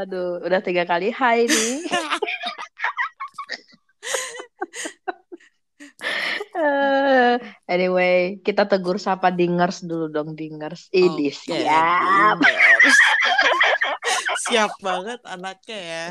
Waduh, 0.00 0.40
udah 0.48 0.64
tiga 0.64 0.88
kali 0.88 1.12
hai 1.12 1.44
nih. 1.44 1.76
Eh, 6.56 7.34
anyway, 7.68 8.40
kita 8.40 8.64
tegur 8.64 8.96
sapa 8.96 9.28
dingers 9.28 9.84
dulu 9.84 10.08
dong 10.08 10.32
dingers. 10.32 10.88
Ini 10.88 11.28
Oke, 11.28 11.36
siap. 11.36 12.36
Siap 14.48 14.72
banget 14.80 15.20
anaknya 15.28 15.78
ya. 15.84 16.08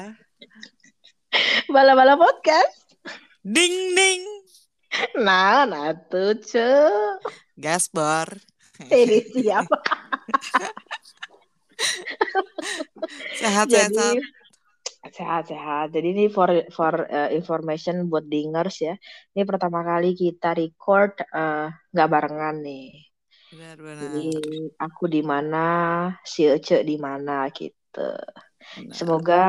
Bala-bala 1.74 2.14
podcast. 2.14 2.94
Ding 3.42 3.98
ding. 3.98 4.22
Nah, 5.18 5.66
nah 5.66 5.98
tuh 5.98 6.38
cu. 6.38 6.70
Gaspar. 7.58 8.38
Ini 8.86 9.18
siap. 9.34 9.66
Sehat 13.40 13.66
sehat. 13.72 13.92
Jadi 13.92 14.20
sehat. 14.20 14.38
sehat-sehat. 15.16 15.88
Jadi 15.96 16.08
ini 16.12 16.26
for 16.28 16.52
for 16.76 17.08
uh, 17.08 17.32
information 17.32 18.12
buat 18.12 18.28
dingers 18.28 18.84
ya. 18.84 18.96
Ini 19.32 19.48
pertama 19.48 19.82
kali 19.82 20.12
kita 20.12 20.54
record 20.54 21.24
uh, 21.32 21.72
nggak 21.96 22.10
barengan 22.12 22.60
nih. 22.60 23.10
Benar 23.50 23.78
benar. 23.80 24.02
Jadi 24.04 24.28
aku 24.78 25.04
di 25.10 25.22
mana, 25.26 25.68
si 26.22 26.46
Ece 26.46 26.86
di 26.86 27.00
mana 27.00 27.48
gitu. 27.50 28.12
benar. 28.78 28.94
Semoga 28.94 29.46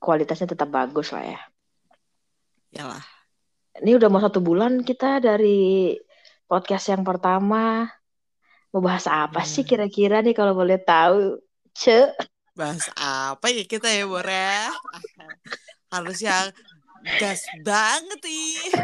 kualitasnya 0.00 0.54
tetap 0.56 0.70
bagus 0.72 1.12
lah 1.12 1.24
ya. 1.24 1.40
Yalah. 2.74 3.04
Ini 3.74 3.98
udah 3.98 4.08
mau 4.08 4.22
satu 4.22 4.38
bulan 4.38 4.86
kita 4.86 5.18
dari 5.18 5.98
podcast 6.46 6.94
yang 6.94 7.02
pertama. 7.02 7.90
Mau 8.74 8.82
bahas 8.82 9.06
apa 9.06 9.46
sih 9.46 9.62
Hmm. 9.62 9.70
kira-kira 9.70 10.18
nih 10.18 10.34
kalau 10.34 10.50
boleh 10.50 10.82
tahu? 10.82 11.38
Ce. 11.78 12.10
Bahas 12.58 12.90
apa 12.98 13.46
ya 13.54 13.62
kita 13.62 13.86
ya 13.86 14.02
Bora? 14.02 14.74
Harus 15.94 16.18
yang 16.18 16.50
gas 17.22 17.46
banget 17.62 18.18
nih. 18.18 18.74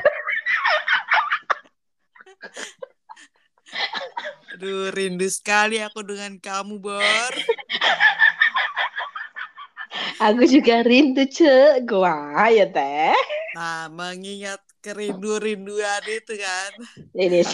Aduh, 4.55 4.95
rindu 4.95 5.27
sekali 5.27 5.83
aku 5.83 6.07
dengan 6.07 6.39
kamu, 6.39 6.79
Bor. 6.79 7.35
Aku 10.23 10.47
juga 10.47 10.87
rindu, 10.87 11.27
Ce. 11.27 11.83
Gua 11.83 12.47
ya 12.47 12.71
teh. 12.71 13.19
Nah, 13.59 13.91
mengingat 13.91 14.63
kerindu-rinduan 14.87 16.07
itu 16.07 16.39
kan. 16.39 16.71
Ini 17.19 17.43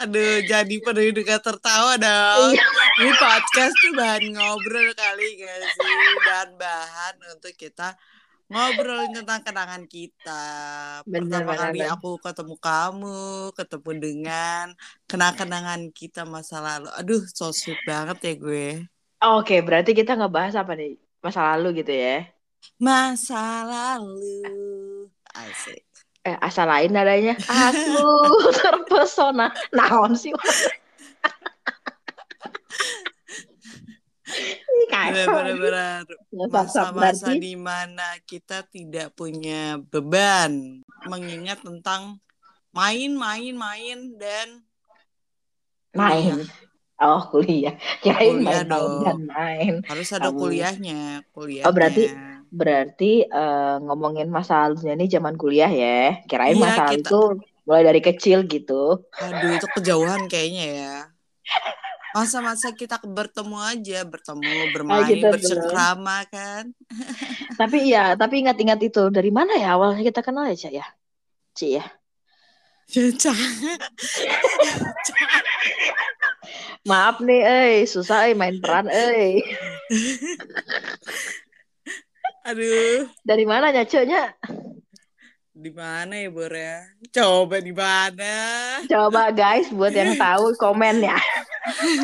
Aduh, 0.00 0.40
jadi 0.48 0.74
penuh 0.80 1.12
dengan 1.12 1.40
tertawa 1.44 1.92
dong. 2.00 2.56
Iya. 2.56 2.64
Ini 3.04 3.12
podcast 3.20 3.74
tuh 3.84 3.92
bahan 3.92 4.24
ngobrol 4.32 4.88
kali 4.96 5.26
gak 5.44 5.60
sih? 5.76 5.98
Dan 6.24 6.48
bahan 6.56 7.14
untuk 7.36 7.52
kita 7.52 7.92
ngobrolin 8.48 9.12
tentang 9.12 9.44
kenangan 9.44 9.84
kita. 9.84 10.44
Bener, 11.04 11.44
Pertama 11.44 11.52
bener, 11.52 11.60
kali 11.60 11.80
bener. 11.84 11.92
aku 11.94 12.10
ketemu 12.16 12.54
kamu, 12.56 13.20
ketemu 13.52 13.90
dengan 14.00 14.66
kenang-kenangan 15.04 15.80
kita 15.92 16.24
masa 16.24 16.64
lalu. 16.64 16.88
Aduh, 16.96 17.22
so 17.28 17.52
sweet 17.52 17.80
banget 17.84 18.16
ya 18.24 18.32
gue. 18.40 18.68
Oke, 19.20 19.60
berarti 19.60 19.92
kita 19.92 20.16
ngebahas 20.16 20.54
apa 20.64 20.72
nih? 20.80 20.96
Masa 21.20 21.40
lalu 21.52 21.84
gitu 21.84 21.92
ya. 21.92 22.24
Masa 22.80 23.68
lalu. 23.68 24.48
Asik. 25.36 25.89
Eh, 26.20 26.36
asal 26.38 26.68
lain 26.68 26.92
adanya. 26.92 27.32
Aku 27.48 28.04
terpesona. 28.60 29.48
Naon 29.72 30.12
sih? 30.12 30.32
Ini 34.30 34.84
Benar, 34.86 35.26
kacau. 35.26 35.34
benar, 35.34 35.56
benar. 35.58 36.00
Masa 36.30 36.46
Masa-masa 36.46 36.92
berarti 36.94 37.32
di 37.42 37.54
mana 37.58 38.06
kita 38.22 38.62
tidak 38.70 39.10
punya 39.18 39.82
beban 39.90 40.82
mengingat 41.10 41.58
tentang 41.66 42.22
main, 42.70 43.10
main, 43.10 43.54
main 43.58 43.98
dan 44.14 44.62
main. 45.90 46.38
kuliah. 46.38 46.46
Oh, 47.00 47.22
kuliah. 47.32 47.74
Kirain 48.04 48.38
Kuliah 48.38 48.62
main 48.62 48.68
main 48.70 49.02
dan 49.02 49.18
main. 49.26 49.72
Harus 49.82 50.12
ada 50.14 50.30
Kamu. 50.30 50.38
kuliahnya, 50.38 51.00
kuliahnya. 51.34 51.66
Oh, 51.66 51.74
berarti 51.74 52.02
berarti 52.50 53.24
eh, 53.24 53.76
ngomongin 53.80 54.26
masa 54.28 54.66
lalunya 54.66 54.98
ini 54.98 55.06
zaman 55.06 55.34
kuliah 55.38 55.70
ya. 55.70 56.20
Kirain 56.26 56.58
Iya, 56.58 56.62
masa 56.62 56.82
lalu 56.90 57.02
tuh 57.06 57.26
mulai 57.64 57.82
dari 57.86 58.02
kecil 58.02 58.44
gitu. 58.50 59.06
Aduh, 59.16 59.50
itu 59.54 59.66
kejauhan 59.78 60.26
kayaknya 60.26 60.66
ya. 60.66 60.96
Masa-masa 62.10 62.74
kita 62.74 62.98
bertemu 63.06 63.54
aja, 63.62 64.02
bertemu, 64.02 64.74
bermain, 64.74 65.06
gitu, 65.06 65.30
bercengkrama 65.30 66.26
kan. 66.26 66.74
Tapi 67.60 67.92
iya, 67.92 68.18
tapi 68.18 68.42
ingat-ingat 68.42 68.80
itu 68.82 69.12
dari 69.12 69.28
mana 69.28 69.52
ya 69.54 69.76
awalnya 69.78 70.00
kita 70.02 70.24
kenal 70.24 70.48
ya, 70.48 70.56
Cak 70.56 70.72
ya? 70.74 70.86
Ci 71.54 71.76
ya. 71.78 71.84
Maaf 76.88 77.20
nih, 77.20 77.40
eh 77.44 77.86
susah 77.86 78.26
eh 78.26 78.34
main 78.34 78.58
peran 78.58 78.88
eh. 78.90 79.44
Aduh, 82.50 83.06
Dari 83.22 83.46
mana 83.46 83.70
nyacanya? 83.70 84.34
di 85.54 85.70
mana 85.70 86.18
ya, 86.18 86.28
Bor 86.34 86.50
ya? 86.50 86.82
Coba 87.14 87.62
di 87.62 87.70
mana? 87.70 88.34
Coba 88.90 89.30
guys 89.30 89.70
buat 89.70 89.94
yang 89.94 90.18
tahu 90.18 90.56
komen 90.58 91.04
ya. 91.04 91.14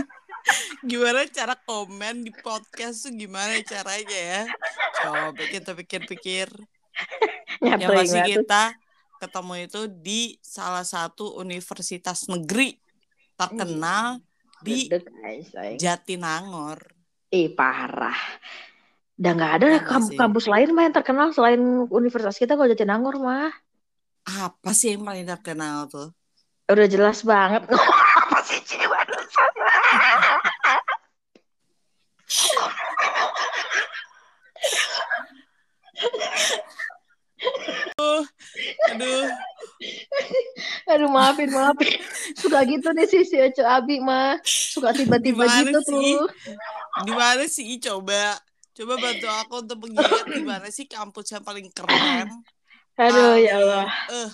Gimana 0.86 1.26
cara 1.26 1.58
komen 1.66 2.22
di 2.22 2.30
podcast 2.30 3.10
tuh 3.10 3.16
gimana 3.18 3.58
caranya 3.66 4.14
ya? 4.14 4.42
Coba 5.02 5.42
kita 5.50 5.74
pikir-pikir. 5.74 6.46
Yang 7.66 7.90
pasti 7.90 8.20
kita 8.38 8.62
ketemu 9.18 9.52
itu 9.66 9.80
di 9.90 10.38
salah 10.38 10.86
satu 10.86 11.34
universitas 11.42 12.30
negeri 12.30 12.78
terkenal 13.34 14.22
di. 14.62 14.86
Jatinangor. 15.80 16.78
Ih 17.34 17.50
parah. 17.50 18.20
Udah 19.16 19.32
nggak 19.32 19.52
ada 19.56 19.66
Iya 19.72 19.80
kamp- 19.80 20.12
sih. 20.12 20.18
kampus 20.18 20.44
lain 20.44 20.68
mah 20.76 20.84
yang 20.84 20.94
terkenal 20.94 21.28
selain 21.32 21.60
universitas 21.88 22.36
kita 22.36 22.52
kalau 22.52 22.68
Jatinangor 22.68 23.16
mah. 23.16 23.48
Apa 24.26 24.70
sih 24.76 24.92
yang 24.92 25.06
paling 25.06 25.24
terkenal 25.24 25.88
tuh? 25.88 26.12
Udah 26.68 26.86
jelas 26.86 27.24
banget. 27.24 27.64
Apa 28.20 28.38
sih 28.44 28.60
Ci? 28.60 28.76
Aduh, 38.92 39.24
Aduh 40.88 41.08
maafin 41.10 41.50
maafin. 41.52 42.00
Suka 42.38 42.64
gitu 42.64 42.88
nih 42.96 43.06
sih 43.06 43.22
si 43.26 43.36
Oce 43.38 43.62
Abi 43.62 44.00
mah. 44.00 44.40
Suka 44.44 44.92
tiba-tiba 44.96 45.44
Gimana 45.46 45.60
gitu 45.62 45.78
sih? 45.84 46.16
tuh. 46.16 46.28
di 47.04 47.12
mana 47.12 47.44
sih? 47.46 47.76
Coba, 47.78 48.38
coba 48.76 48.94
bantu 49.00 49.26
aku 49.26 49.54
untuk 49.64 49.78
mengingat 49.88 50.24
di 50.28 50.42
mana 50.44 50.68
sih 50.68 50.84
kampus 50.84 51.32
yang 51.32 51.44
paling 51.44 51.72
keren? 51.72 52.28
Aduh 53.00 53.36
ya 53.40 53.56
Paling, 53.56 53.68
Allah. 53.72 53.86
Eh, 54.12 54.30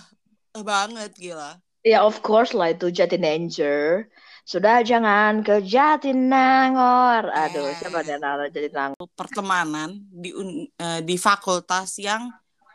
eh 0.59 0.65
banget 0.67 1.11
gila. 1.15 1.51
Ya 1.83 2.03
of 2.03 2.23
course 2.23 2.55
lah 2.55 2.75
itu 2.75 2.91
Jatinangor. 2.91 4.07
Sudah 4.43 4.83
jangan 4.83 5.47
ke 5.47 5.63
Jatinangor. 5.63 7.31
Aduh, 7.31 7.71
Eh. 7.71 7.75
siapa 7.79 8.03
yang 8.03 8.23
naro 8.23 8.47
Jatinangor? 8.51 8.99
Pertemanan 9.15 10.03
di 10.11 10.31
un- 10.35 10.67
eh, 10.79 11.01
di 11.03 11.15
fakultas 11.19 11.99
yang 12.03 12.31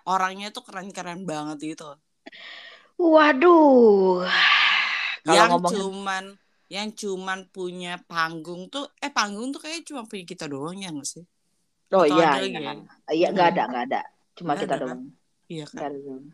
orangnya 0.08 0.52
tuh 0.52 0.64
keren-keren 0.64 1.28
banget 1.28 1.76
gitu. 1.76 1.92
Waduh. 2.98 4.26
Kalau 5.24 5.36
yang 5.36 5.50
ngomong 5.56 5.72
cuman 5.72 6.24
yang 6.68 6.92
cuman 6.92 7.48
punya 7.48 7.96
panggung 8.12 8.68
tuh 8.68 8.92
eh 9.00 9.12
panggung 9.12 9.56
tuh 9.56 9.64
kayaknya 9.64 9.84
cuma 9.88 10.02
punya 10.04 10.24
kita 10.28 10.52
doang 10.52 10.80
ya 10.84 10.92
nggak 10.92 11.08
sih? 11.08 11.24
Oh 11.96 12.04
atau 12.04 12.20
iya, 12.20 12.30
iya. 12.44 12.60
ya? 12.60 12.74
Iya, 13.08 13.28
nggak 13.32 13.48
ada, 13.56 13.64
nggak 13.72 13.84
ada. 13.92 14.02
Cuma 14.36 14.52
Nggak 14.54 14.62
kita 14.68 14.76
ada, 14.76 14.84
doang. 14.84 15.02
Iya 15.48 15.66
Nggak 15.72 15.80
kan. 15.80 15.92
ada 15.92 16.00
doang. 16.04 16.26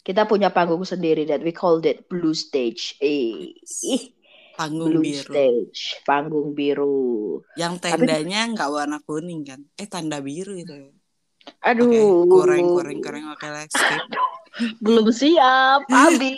Kita 0.00 0.22
punya 0.24 0.48
panggung 0.50 0.82
sendiri 0.82 1.28
that 1.28 1.44
we 1.44 1.52
called 1.52 1.84
it 1.86 2.08
Blue 2.10 2.34
Stage. 2.34 2.98
Eh, 2.98 3.54
ih, 3.84 4.02
Panggung 4.56 4.98
Blue 4.98 5.04
biru. 5.04 5.24
Stage, 5.24 5.80
panggung 6.04 6.48
biru. 6.52 7.40
Yang 7.54 7.86
tendanya 7.86 8.50
nggak 8.50 8.68
warna 8.68 8.98
kuning 9.04 9.46
kan? 9.46 9.60
Eh 9.78 9.88
tanda 9.88 10.20
biru 10.20 10.56
itu. 10.56 10.74
Aduh, 11.64 12.28
goreng 12.28 12.68
goreng 12.68 13.00
goreng 13.00 13.24
oke 13.32 13.46
let's 13.48 13.72
skip. 13.72 14.04
belum 14.84 15.08
siap, 15.08 15.88
Abi. 15.92 16.36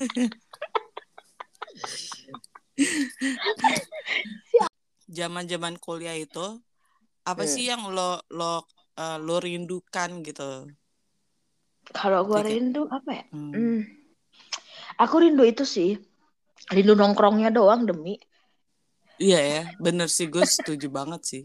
Zaman-zaman 5.18 5.74
kuliah 5.84 6.14
itu 6.14 6.46
apa 7.30 7.42
Hmm. 7.44 7.52
sih 7.54 7.64
yang 7.70 7.82
lo 7.96 8.10
lo 8.38 8.52
eh, 9.02 9.18
lo 9.26 9.36
rindukan 9.46 10.10
gitu? 10.26 10.50
Kalau 11.90 12.20
gua 12.28 12.40
Oke. 12.40 12.54
rindu 12.54 12.82
apa 12.96 13.10
ya? 13.18 13.24
Hmm. 13.34 13.52
Hmm. 13.54 13.78
Aku 15.02 15.16
rindu 15.24 15.42
itu 15.52 15.64
sih 15.74 15.90
rindu 16.74 16.92
nongkrongnya 17.00 17.50
doang 17.56 17.82
demi 17.90 18.14
Iya 19.20 19.38
ya, 19.52 19.60
bener 19.84 20.08
sih 20.16 20.26
gue 20.32 20.44
setuju 20.56 20.86
banget 20.98 21.20
sih. 21.30 21.42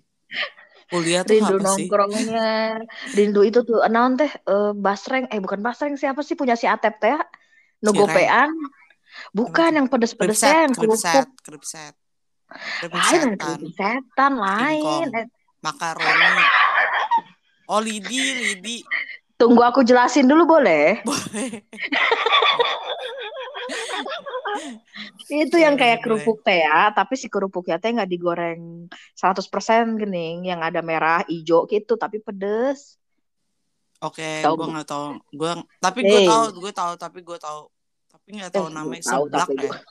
Kuliah 0.92 1.22
tuh 1.28 1.34
rindu 1.34 1.56
apa 1.56 1.66
sih? 1.76 1.88
nongkrongnya 1.90 2.46
rindu 3.18 3.42
itu 3.50 3.60
tuh 3.68 3.78
naon 3.94 4.14
teh 4.20 4.32
eh, 4.32 4.72
basreng 4.86 5.26
eh 5.34 5.40
bukan 5.46 5.60
basreng 5.66 5.94
siapa 6.02 6.22
sih 6.28 6.36
punya 6.40 6.56
si 6.62 6.66
Atep 6.70 6.94
teh 7.04 7.18
nugopean 7.86 8.50
bukan 9.38 9.72
yang 9.78 9.88
pedes-pedesnya 9.92 10.70
yang 10.70 10.74
Kripset, 10.78 11.96
lain 12.86 13.36
kerupuk 13.36 13.72
setan 13.74 14.34
lain. 14.36 15.08
Eh, 15.12 15.26
makaroni. 15.60 16.44
Oh, 17.66 17.82
lidi, 17.82 18.22
lidi. 18.36 18.78
tunggu 19.36 19.60
aku 19.60 19.84
jelasin 19.84 20.32
dulu 20.32 20.48
boleh 20.48 21.04
Boleh. 21.04 21.60
itu 25.28 25.58
yang 25.58 25.76
kayak 25.76 26.00
kerupuk 26.00 26.40
teh 26.40 26.64
ya 26.64 26.88
tapi 26.92 27.20
si 27.20 27.28
kerupuknya 27.28 27.76
teh 27.76 27.92
nggak 27.92 28.08
digoreng 28.08 28.88
100% 29.12 29.52
gening 29.98 30.46
yang 30.46 30.64
ada 30.64 30.80
merah 30.80 31.20
hijau 31.26 31.68
gitu 31.68 31.96
tapi 31.96 32.20
pedes 32.20 32.96
Oke, 33.98 34.44
Tahu 34.44 34.54
gue 34.60 34.68
nggak 34.76 34.86
tahu. 34.86 35.08
Gue 35.34 35.50
tapi 35.80 36.04
gue 36.04 36.20
Hey. 36.20 36.28
tahu, 36.28 36.44
gue 36.60 36.72
tahu, 36.72 36.94
tapi 37.00 37.20
gue 37.24 37.38
tahu. 37.40 37.62
Tapi 38.12 38.28
nggak 38.38 38.52
tahu 38.54 38.68
Eh, 38.68 38.74
namanya 38.76 39.02
tahu, 39.02 39.24
seblak 39.26 39.48
tapi 39.48 39.54
ya. 39.56 39.62
gua- 39.66 39.84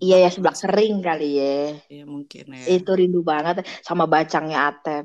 iya 0.00 0.16
ya 0.24 0.28
sebelah 0.32 0.56
kering 0.56 1.04
kali 1.04 1.28
ya 1.36 1.52
Iya 1.92 2.04
mungkin 2.08 2.44
ya. 2.54 2.64
itu 2.78 2.90
rindu 2.96 3.20
banget 3.20 3.66
sama 3.84 4.04
bacangnya 4.08 4.72
Atep 4.72 5.04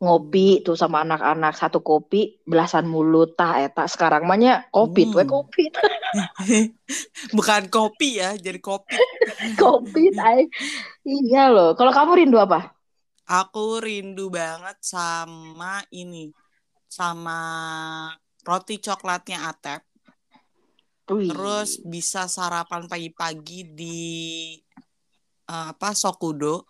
ngopi 0.00 0.64
tuh 0.64 0.76
sama 0.76 1.04
anak-anak 1.04 1.52
satu 1.60 1.84
kopi 1.84 2.40
belasan 2.48 2.88
mulut 2.88 3.36
tah 3.36 3.60
eta 3.60 3.84
sekarang 3.84 4.24
mahnya 4.24 4.64
kopi 4.72 5.08
tuh 5.12 5.20
Hmm. 5.24 5.28
kopi 5.28 5.64
Bukan 7.36 7.70
kopi 7.70 8.18
ya, 8.18 8.34
jadi 8.34 8.58
kopi. 8.58 8.96
kopi 9.62 10.10
tay. 10.10 10.48
iya 11.06 11.52
loh 11.54 11.76
kalau 11.78 11.92
kamu 11.94 12.12
rindu 12.24 12.36
apa 12.40 12.72
Aku 13.30 13.78
rindu 13.78 14.26
banget 14.26 14.74
sama 14.82 15.86
ini, 15.94 16.34
sama 16.90 17.38
roti 18.42 18.82
coklatnya 18.82 19.46
Atep. 19.54 19.86
Wih. 21.10 21.26
Terus 21.26 21.82
bisa 21.82 22.30
sarapan 22.30 22.86
pagi-pagi 22.86 23.66
di 23.74 23.98
eh, 25.50 25.66
apa 25.74 25.90
Sokudo. 25.92 26.66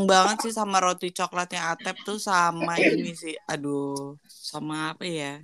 Banget 0.00 0.48
sih 0.48 0.54
sama 0.54 0.80
roti 0.80 1.12
coklatnya 1.12 1.76
Atep 1.76 1.96
tuh 2.06 2.16
sama 2.16 2.78
ini 2.80 3.12
sih. 3.12 3.36
Aduh, 3.50 4.16
sama 4.24 4.96
apa 4.96 5.04
ya? 5.04 5.42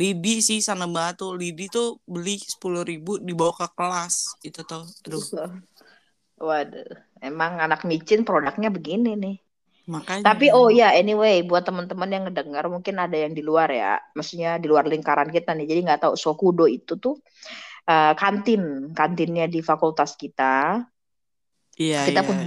Lidi 0.00 0.40
sih 0.40 0.58
sana 0.64 0.88
banget 0.88 1.22
tuh. 1.22 1.36
Lidi 1.36 1.68
tuh 1.68 2.00
beli 2.08 2.40
10.000 2.40 2.82
ribu 2.82 3.12
dibawa 3.22 3.52
ke 3.54 3.68
kelas. 3.76 4.40
Itu 4.42 4.64
tuh. 4.64 4.82
Aduh, 5.06 5.22
waduh 6.48 6.90
emang 7.22 7.62
anak 7.62 7.86
micin 7.86 8.26
produknya 8.26 8.72
begini 8.74 9.14
nih 9.14 9.36
makanya. 9.86 10.34
Tapi 10.34 10.54
oh 10.54 10.70
ya 10.70 10.94
anyway 10.94 11.42
buat 11.42 11.66
teman-teman 11.66 12.10
yang 12.10 12.22
ngedengar 12.30 12.64
mungkin 12.70 13.02
ada 13.02 13.16
yang 13.18 13.34
di 13.34 13.42
luar 13.42 13.68
ya, 13.70 13.98
maksudnya 14.14 14.58
di 14.62 14.66
luar 14.70 14.86
lingkaran 14.86 15.30
kita 15.30 15.54
nih. 15.58 15.66
Jadi 15.66 15.80
nggak 15.86 16.00
tahu 16.06 16.14
Sokudo 16.14 16.70
itu 16.70 16.94
tuh 16.98 17.18
eh, 17.88 18.14
kantin, 18.14 18.92
kantinnya 18.94 19.46
di 19.50 19.60
fakultas 19.60 20.14
kita. 20.18 20.82
Iya, 21.78 22.04
Kita 22.06 22.20
iya. 22.20 22.28
punya 22.28 22.46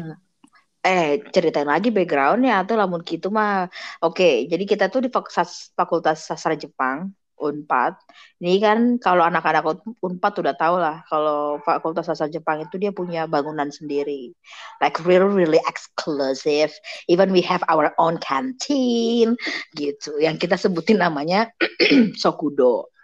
eh 0.85 1.17
ceritain 1.33 1.65
lagi 1.65 1.89
backgroundnya 1.89 2.61
atau 2.61 2.77
lamun 2.77 3.01
gitu 3.01 3.33
mah. 3.33 3.65
Oke, 4.05 4.45
jadi 4.45 4.63
kita 4.69 4.85
tuh 4.93 5.01
di 5.01 5.09
fakultas, 5.09 5.73
fakultas 5.73 6.29
sastra 6.29 6.53
Jepang. 6.53 7.09
Unpad. 7.35 7.99
Ini 8.39 8.63
kan 8.63 8.79
kalau 8.95 9.27
anak-anak 9.27 9.63
Un- 9.67 9.95
Unpad 9.99 10.39
udah 10.39 10.55
tahu 10.55 10.75
lah 10.79 11.03
kalau 11.11 11.59
Fakultas 11.59 12.07
Sastra 12.07 12.31
Jepang 12.31 12.63
itu 12.63 12.79
dia 12.79 12.95
punya 12.95 13.27
bangunan 13.27 13.67
sendiri. 13.67 14.31
Like 14.79 15.03
really 15.03 15.27
really 15.27 15.61
exclusive. 15.67 16.71
Even 17.11 17.35
we 17.35 17.43
have 17.43 17.59
our 17.67 17.91
own 17.99 18.17
canteen 18.23 19.35
gitu. 19.75 20.15
Yang 20.15 20.47
kita 20.47 20.55
sebutin 20.55 21.03
namanya 21.03 21.51
Sokudo. 22.21 22.94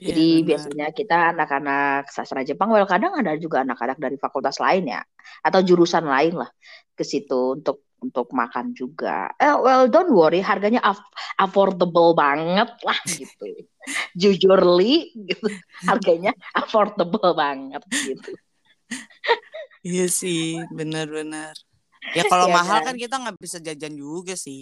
Iya, 0.00 0.14
Jadi 0.14 0.24
benar. 0.30 0.70
biasanya 0.70 0.84
kita 0.98 1.14
anak-anak 1.36 2.10
sastra 2.14 2.42
Jepang, 2.48 2.68
well 2.74 2.88
kadang 2.88 3.12
ada 3.20 3.32
juga 3.38 3.62
anak-anak 3.64 3.98
dari 4.02 4.16
fakultas 4.20 4.56
lain 4.64 4.84
ya, 4.94 5.00
atau 5.46 5.60
jurusan 5.62 6.04
lain 6.04 6.34
lah 6.40 6.50
ke 6.96 7.04
situ 7.06 7.58
untuk 7.60 7.86
untuk 8.00 8.32
makan 8.32 8.72
juga. 8.72 9.28
Eh, 9.36 9.54
well 9.60 9.84
don't 9.92 10.10
worry, 10.12 10.40
harganya 10.40 10.80
aff- 10.80 11.12
affordable 11.36 12.16
banget 12.16 12.70
lah 12.86 12.98
gitu. 13.12 13.44
Jujurly 14.20 15.14
gitu, 15.28 15.46
harganya 15.88 16.32
affordable 16.56 17.32
banget 17.36 17.82
gitu. 18.04 18.30
Iya 19.86 20.02
sih, 20.20 20.38
benar-benar. 20.78 21.54
Ya 22.16 22.22
kalau 22.30 22.46
Iya 22.46 22.56
mahal 22.58 22.78
kan? 22.78 22.86
kan 22.86 22.96
kita 23.02 23.14
nggak 23.22 23.36
bisa 23.44 23.58
jajan 23.66 23.94
juga 24.04 24.34
sih. 24.44 24.60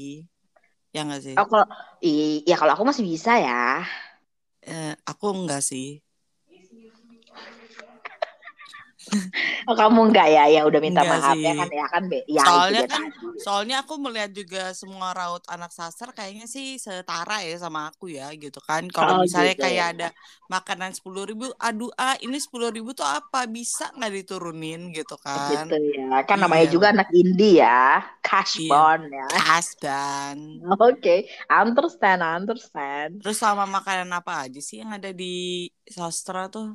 Ya 0.95 1.01
nggak 1.07 1.23
sih? 1.27 1.39
Oh, 1.39 1.47
kalau 1.51 1.67
i- 2.09 2.43
ya 2.51 2.55
kalau 2.61 2.73
aku 2.75 2.85
masih 2.91 3.05
bisa 3.13 3.31
ya. 3.47 3.55
Eh, 4.73 4.93
aku 5.11 5.25
enggak 5.37 5.61
sih. 5.69 5.85
Oh, 9.69 9.75
kamu 9.81 9.99
enggak 10.11 10.27
ya? 10.35 10.43
Ya 10.55 10.61
udah 10.69 10.81
minta 10.87 11.03
Enggak 11.03 11.13
maaf 11.13 11.37
sih. 11.37 11.47
ya 11.47 11.53
kan 11.59 11.69
ya 11.79 11.85
kan 11.93 12.03
be. 12.11 12.19
Ya 12.39 12.45
Soalnya 12.45 12.83
kan, 12.91 13.03
tadi. 13.03 13.29
soalnya 13.45 13.75
aku 13.83 13.95
melihat 14.05 14.31
juga 14.41 14.61
semua 14.81 15.09
raut 15.19 15.43
anak 15.55 15.71
sastra 15.79 16.11
kayaknya 16.19 16.47
sih 16.55 16.67
setara 16.85 17.35
ya 17.49 17.55
sama 17.65 17.81
aku 17.91 18.05
ya 18.19 18.25
gitu 18.43 18.59
kan. 18.69 18.83
Kalau 18.97 19.13
Oh, 19.13 19.25
misalnya 19.25 19.55
gitu 19.55 19.63
kayak 19.65 19.87
ya. 19.99 19.99
ada 19.99 20.07
makanan 20.55 20.91
sepuluh 20.97 21.23
ribu, 21.31 21.45
aduh 21.67 21.91
ah 21.99 22.17
ini 22.25 22.39
sepuluh 22.45 22.69
ribu 22.77 22.91
tuh 22.99 23.07
apa 23.19 23.39
bisa 23.57 23.85
nggak 23.97 24.13
diturunin 24.19 24.81
gitu 24.97 25.15
kan? 25.27 25.67
Gitu 25.69 25.75
ya. 25.97 26.05
Kan 26.29 26.39
namanya 26.43 26.67
Iya. 26.67 26.73
juga 26.75 26.87
anak 26.93 27.09
indie 27.21 27.61
ya. 27.63 28.01
Cash 28.25 28.55
Iya. 28.61 28.69
bond 28.69 29.05
ya. 29.13 29.29
Kasdan. 29.31 30.39
Oke, 30.87 31.27
understand, 31.51 32.23
understand. 32.23 33.15
Terus 33.21 33.37
sama 33.45 33.65
makanan 33.77 34.11
apa 34.19 34.33
aja 34.47 34.61
sih 34.69 34.77
yang 34.83 34.91
ada 34.97 35.11
di 35.21 35.25
sastra 35.97 36.41
tuh? 36.55 36.67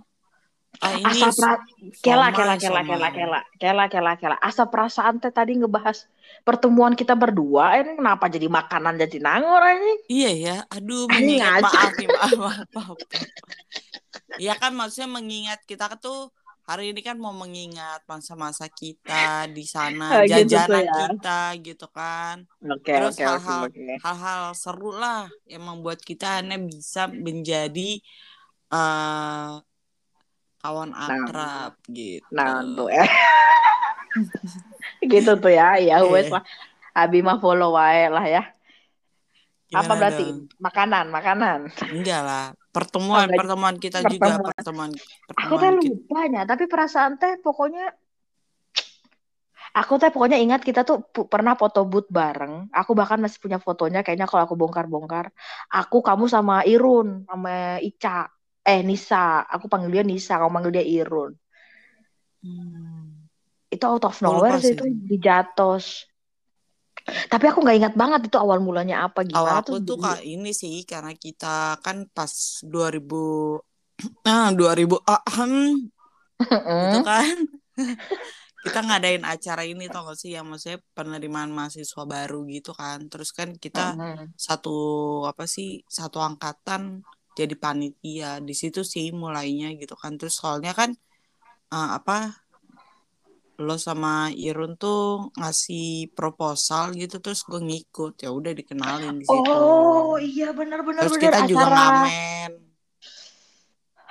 Ah 0.81 0.96
ini 0.98 1.22
Asap 1.30 1.36
ra- 1.44 1.64
kela 2.06 2.28
kela 2.36 2.56
kela 2.58 2.81
kela 2.90 3.10
kela 3.18 3.40
kela 3.62 3.86
kela 3.94 4.12
kela. 4.22 4.36
Asap 4.42 4.68
perasaan 4.74 5.16
teh 5.22 5.31
tadi 5.31 5.52
ngebahas 5.60 6.08
pertemuan 6.48 6.94
kita 6.98 7.14
berdua. 7.14 7.78
Ini 7.80 8.00
kenapa 8.00 8.26
jadi 8.28 8.47
makanan 8.50 8.94
jadi 9.04 9.18
nangor 9.24 9.64
ini? 9.78 9.94
Iya 10.12 10.30
ya, 10.44 10.56
aduh 10.74 11.07
mengingat 11.14 11.62
maaf 11.64 11.92
maaf 12.16 12.33
maaf. 12.42 12.68
maaf. 12.76 12.97
Iya 14.42 14.52
kan 14.62 14.71
maksudnya 14.80 15.09
mengingat 15.18 15.59
kita 15.69 15.86
tuh 16.04 16.18
hari 16.69 16.83
ini 16.92 17.00
kan 17.07 17.16
mau 17.24 17.33
mengingat 17.44 18.00
masa-masa 18.12 18.66
kita 18.80 19.14
di 19.56 19.62
sana, 19.76 20.04
gitu 20.33 20.71
jajanan 20.71 20.86
ya. 20.88 20.94
kita 21.00 21.30
gitu 21.66 21.86
kan. 21.97 22.36
Oke 22.74 22.94
Terus 22.94 23.14
oke 23.19 23.24
hal-hal 23.26 23.62
oke. 23.66 23.83
hal-hal 24.04 24.42
seru 24.62 24.86
lah 25.02 25.19
yang 25.52 25.64
membuat 25.69 26.00
kita 26.09 26.26
aneh 26.40 26.59
bisa 26.71 27.02
menjadi 27.28 27.81
eh 28.74 29.50
kawan 30.64 30.96
Nah, 30.96 31.12
akrab 31.12 31.72
gitu. 31.92 32.24
nah 32.32 32.64
tuh 32.64 32.88
ya. 32.88 33.04
gitu 35.12 35.32
tuh 35.36 35.52
ya. 35.52 35.76
Ya 35.76 36.00
wes 36.08 36.32
Iya. 36.32 36.40
lah. 36.40 36.44
Abi 36.96 37.20
mah 37.20 37.38
follow 37.44 37.76
wae 37.76 38.08
lah 38.08 38.24
ya. 38.24 38.44
Apa 39.74 39.84
Gimana 39.84 40.00
berarti? 40.00 40.24
dong? 40.24 40.40
Makanan, 40.62 41.06
makanan. 41.12 41.60
Enggak 41.92 42.22
lah. 42.24 42.46
Oh, 42.54 42.72
Pertemuan, 42.74 43.28
enggak. 43.28 43.38
pertemuan 43.44 43.76
kita 43.78 44.00
juga, 44.08 44.40
Pertemuan. 44.40 44.54
pertemuan 44.56 44.90
Aku 45.44 45.54
teh 45.60 45.70
pertemuan 45.70 45.74
lupa 45.78 46.20
ya, 46.30 46.42
tapi 46.48 46.64
perasaan 46.72 47.14
teh 47.20 47.36
pokoknya 47.44 47.92
Aku 49.74 49.98
teh 49.98 50.14
pokoknya 50.14 50.38
ingat 50.38 50.62
kita 50.62 50.86
tuh 50.86 51.02
pernah 51.26 51.58
foto 51.58 51.82
booth 51.82 52.06
bareng. 52.06 52.70
Aku 52.70 52.94
bahkan 52.94 53.18
masih 53.18 53.42
punya 53.42 53.58
fotonya. 53.58 54.06
Kayaknya 54.06 54.30
kalau 54.30 54.46
aku 54.46 54.54
bongkar-bongkar, 54.54 55.34
aku, 55.66 56.06
kamu 56.06 56.30
sama 56.30 56.62
Irun, 56.62 57.26
sama 57.26 57.82
Ica, 57.82 58.30
eh 58.64 58.82
Nisa. 58.82 59.44
Aku 59.46 59.68
panggil 59.68 59.92
dia 59.92 60.04
Nisa, 60.04 60.40
kamu 60.40 60.52
panggil 60.52 60.74
dia 60.74 60.86
Irun. 60.86 61.32
Hmm. 62.44 63.28
Itu 63.68 63.84
out 63.88 64.04
of 64.06 64.16
nowhere 64.22 64.60
sih 64.60 64.76
itu 64.76 64.84
di 64.88 65.18
Jatos. 65.18 66.08
Tapi 67.04 67.46
aku 67.52 67.60
nggak 67.60 67.78
ingat 67.84 67.94
banget 68.00 68.32
itu 68.32 68.38
awal 68.40 68.64
mulanya 68.64 69.04
apa 69.08 69.28
Kalau 69.28 69.44
gimana 69.44 69.60
aku 69.60 69.76
tuh. 69.84 69.98
kak 70.00 70.24
ini 70.24 70.56
sih 70.56 70.88
karena 70.88 71.12
kita 71.12 71.76
kan 71.84 72.08
pas 72.08 72.32
2000 72.64 73.60
ah 74.30 74.50
2000 74.56 75.04
ah, 75.04 75.20
hmm, 75.28 75.92
itu 76.40 77.00
kan 77.04 77.36
kita 78.64 78.80
ngadain 78.80 79.24
acara 79.28 79.68
ini 79.68 79.92
tau 79.92 80.08
gak 80.08 80.16
sih 80.16 80.32
yang 80.32 80.48
maksudnya 80.48 80.80
penerimaan 80.96 81.52
mahasiswa 81.52 82.04
baru 82.08 82.48
gitu 82.48 82.72
kan 82.72 83.12
terus 83.12 83.36
kan 83.36 83.52
kita 83.60 84.00
Mm. 84.00 84.32
satu 84.40 84.76
apa 85.28 85.44
sih 85.44 85.84
satu 85.84 86.24
angkatan 86.24 87.04
jadi 87.33 87.54
panitia 87.57 88.40
di 88.40 88.54
situ 88.54 88.81
sih 88.85 89.09
mulainya 89.13 89.73
gitu 89.78 89.94
kan 89.97 90.18
terus 90.18 90.37
soalnya 90.37 90.73
kan 90.73 90.94
eh, 91.73 91.90
apa 91.97 92.33
lo 93.61 93.78
sama 93.78 94.33
Irun 94.33 94.75
tuh 94.81 95.30
ngasih 95.37 96.09
proposal 96.18 96.97
gitu 96.97 97.21
terus 97.21 97.45
gue 97.45 97.61
ngikut 97.61 98.18
ya 98.25 98.33
udah 98.33 98.49
dikenalin 98.49 99.21
di 99.21 99.25
situ 99.30 99.52
Oh 99.54 100.18
iya 100.18 100.49
benar-benar 100.52 101.06
terus 101.06 101.21
benar 101.21 101.33
kita 101.37 101.40
juga 101.45 101.66
acara 101.69 101.78
ngamen 101.78 102.52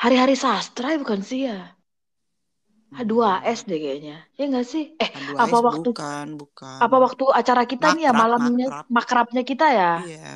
hari-hari 0.03 0.35
sastra 0.35 0.91
ya 0.91 0.99
bukan 0.99 1.23
sih 1.23 1.47
ya? 1.47 1.79
H2S 2.93 3.65
deh 3.71 3.79
kayaknya. 3.81 4.19
Ya 4.37 4.45
nggak 4.51 4.67
sih? 4.67 4.85
Eh, 4.99 5.09
H2S 5.09 5.39
apa 5.39 5.57
waktu 5.63 5.91
bukan, 5.95 6.27
bukan. 6.37 6.79
apa 6.83 6.97
waktu 6.99 7.25
acara 7.31 7.63
kita 7.65 7.87
nih 7.97 8.11
ya 8.11 8.13
Makrab, 8.13 8.21
malamnya 8.21 8.67
makrab. 8.69 8.87
makrabnya 8.91 9.43
kita 9.47 9.67
ya? 9.71 9.93
Iya, 10.03 10.35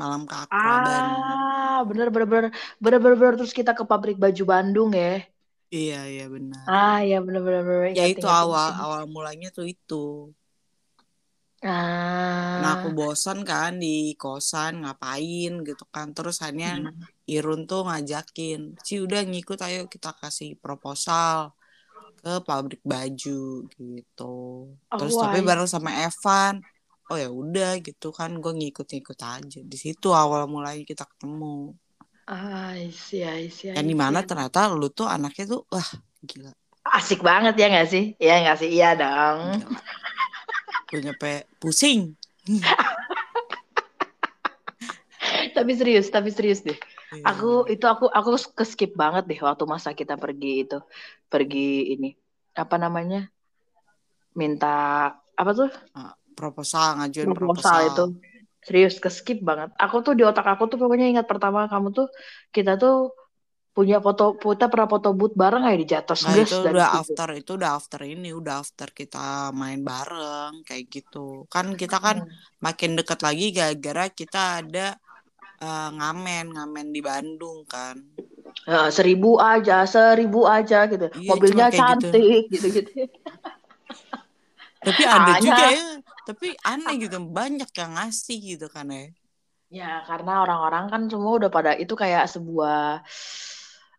malam 0.00 0.22
keakraban. 0.30 1.04
Ah, 1.30 1.84
bener 1.88 2.06
bener 2.14 2.26
bener 2.32 2.46
bener 2.82 2.98
bener 3.04 3.16
bener. 3.20 3.34
terus 3.38 3.52
kita 3.58 3.70
ke 3.78 3.84
pabrik 3.90 4.16
baju 4.24 4.42
Bandung 4.52 4.90
ya. 5.00 5.08
Iya, 5.76 5.96
iya 6.12 6.24
benar. 6.34 6.68
Ah, 6.74 6.98
ya 7.08 7.16
bener 7.26 7.40
bener 7.46 7.62
bener. 7.68 7.82
Ya 7.98 8.04
itu 8.12 8.26
awal 8.40 8.68
awal 8.82 9.02
mulanya 9.14 9.48
tuh 9.56 9.66
itu. 9.74 9.94
Ah. 11.62 12.58
Nah 12.60 12.70
aku 12.76 12.88
bosan 12.98 13.38
kan 13.50 13.72
di 13.84 13.88
kosan 14.22 14.72
ngapain 14.82 15.52
gitu 15.68 15.84
kan. 15.94 16.06
Terus 16.16 16.36
akhirnya 16.42 16.70
Hmm. 16.74 17.02
Irun 17.34 17.60
tuh 17.70 17.80
ngajakin, 17.86 18.60
si 18.86 18.94
udah 19.04 19.20
ngikut 19.30 19.58
ayo 19.66 19.80
kita 19.94 20.08
kasih 20.20 20.48
proposal 20.62 21.38
ke 22.22 22.30
pabrik 22.48 22.80
baju 22.92 23.30
gitu. 23.78 24.24
Terus 24.96 25.14
Oh, 25.14 25.22
tapi 25.22 25.38
bareng 25.48 25.68
sama 25.74 25.90
Evan. 26.06 26.54
Oh 27.08 27.16
ya 27.16 27.32
udah 27.32 27.80
gitu 27.80 28.12
kan 28.12 28.36
gue 28.36 28.52
ngikut-ngikut 28.52 29.18
aja. 29.24 29.60
Di 29.64 29.78
situ 29.80 30.12
awal 30.12 30.44
mulai 30.44 30.84
kita 30.84 31.08
ketemu. 31.08 31.72
Ah, 32.28 32.76
I 32.76 32.92
see, 32.92 33.24
I 33.24 33.48
see, 33.48 33.72
I 33.72 33.80
Yang 33.80 33.88
di 33.88 33.96
mana 33.96 34.20
ternyata 34.20 34.68
lu 34.68 34.92
tuh 34.92 35.08
anaknya 35.08 35.56
tuh 35.56 35.64
wah 35.72 35.88
gila. 36.20 36.52
Asik 36.84 37.24
banget 37.24 37.56
ya 37.56 37.72
nggak 37.72 37.88
sih? 37.88 38.04
Iya 38.20 38.34
nggak 38.44 38.58
sih? 38.60 38.68
Iya 38.68 38.90
dong. 39.00 39.38
Gue 40.92 41.00
nyampe 41.00 41.48
pusing. 41.56 42.12
Tapi 45.56 45.72
serius, 45.74 46.06
tapi 46.08 46.30
serius 46.30 46.62
deh. 46.62 46.78
Iya. 47.10 47.34
Aku 47.34 47.66
itu 47.66 47.82
aku 47.88 48.06
aku 48.06 48.38
ke 48.54 48.62
skip 48.62 48.92
banget 48.94 49.26
deh 49.26 49.40
waktu 49.42 49.64
masa 49.66 49.90
kita 49.90 50.14
pergi 50.14 50.62
itu. 50.62 50.78
Pergi 51.26 51.98
ini. 51.98 52.14
Apa 52.54 52.78
namanya? 52.78 53.26
Minta 54.38 55.10
apa 55.34 55.50
tuh? 55.54 55.70
Ah, 55.94 56.14
proposal 56.38 56.88
ngajuin 56.96 57.34
Proposal 57.34 57.78
itu. 57.84 58.04
Serius 58.60 58.96
ke 58.96 59.08
skip 59.08 59.40
banget. 59.40 59.74
Aku 59.76 59.98
tuh 60.00 60.12
di 60.12 60.22
otak 60.22 60.46
aku 60.46 60.66
tuh 60.66 60.78
pokoknya 60.78 61.10
ingat 61.10 61.26
pertama 61.26 61.66
kamu 61.66 61.90
tuh 61.90 62.06
kita 62.48 62.74
tuh 62.74 63.10
punya 63.70 63.98
foto 63.98 64.34
kita 64.34 64.66
pernah 64.66 64.86
foto 64.86 65.14
booth 65.14 65.34
bareng 65.34 65.62
kayak 65.62 65.78
di 65.78 65.86
Jatos 65.88 66.26
Nah 66.26 66.34
itu 66.34 66.50
udah 66.60 66.74
situ. 66.90 66.98
after 67.06 67.28
itu 67.32 67.50
udah 67.54 67.70
after 67.72 68.00
ini 68.02 68.30
udah 68.30 68.54
after 68.58 68.88
kita 68.90 69.26
main 69.52 69.80
bareng 69.80 70.62
kayak 70.62 70.90
gitu 70.90 71.46
kan 71.46 71.74
kita 71.74 71.96
kan 71.96 72.18
Hmm. 72.18 72.30
makin 72.58 72.98
deket 72.98 73.22
lagi 73.22 73.46
gara-gara 73.50 74.10
kita 74.10 74.42
ada 74.58 74.98
eh, 75.58 75.90
ngamen 75.94 76.50
ngamen 76.50 76.86
di 76.90 77.00
Bandung 77.00 77.62
kan 77.64 78.02
Ya, 78.66 78.90
seribu 78.90 79.38
aja, 79.38 79.86
seribu 79.86 80.42
aja 80.42 80.84
gitu. 80.84 81.06
Iya, 81.14 81.28
Mobilnya 81.30 81.66
cuma 81.68 81.70
kayak 81.70 81.94
gitu. 81.94 82.10
cantik 82.10 82.42
gitu-gitu. 82.50 82.90
tapi 84.80 85.02
ada 85.04 85.32
Hanya- 85.32 85.40
juga 85.40 85.64
ya 85.68 85.84
tapi 86.28 86.52
aneh 86.60 86.94
gitu 87.00 87.16
banyak 87.38 87.70
yang 87.80 87.90
ngasih 87.96 88.36
gitu 88.52 88.66
kan 88.68 88.88
ya 88.92 89.08
Ya, 89.68 90.00
karena 90.08 90.40
orang-orang 90.48 90.88
kan 90.88 91.02
semua 91.12 91.36
udah 91.36 91.50
pada 91.52 91.76
itu 91.76 91.92
kayak 91.92 92.24
sebuah 92.32 93.04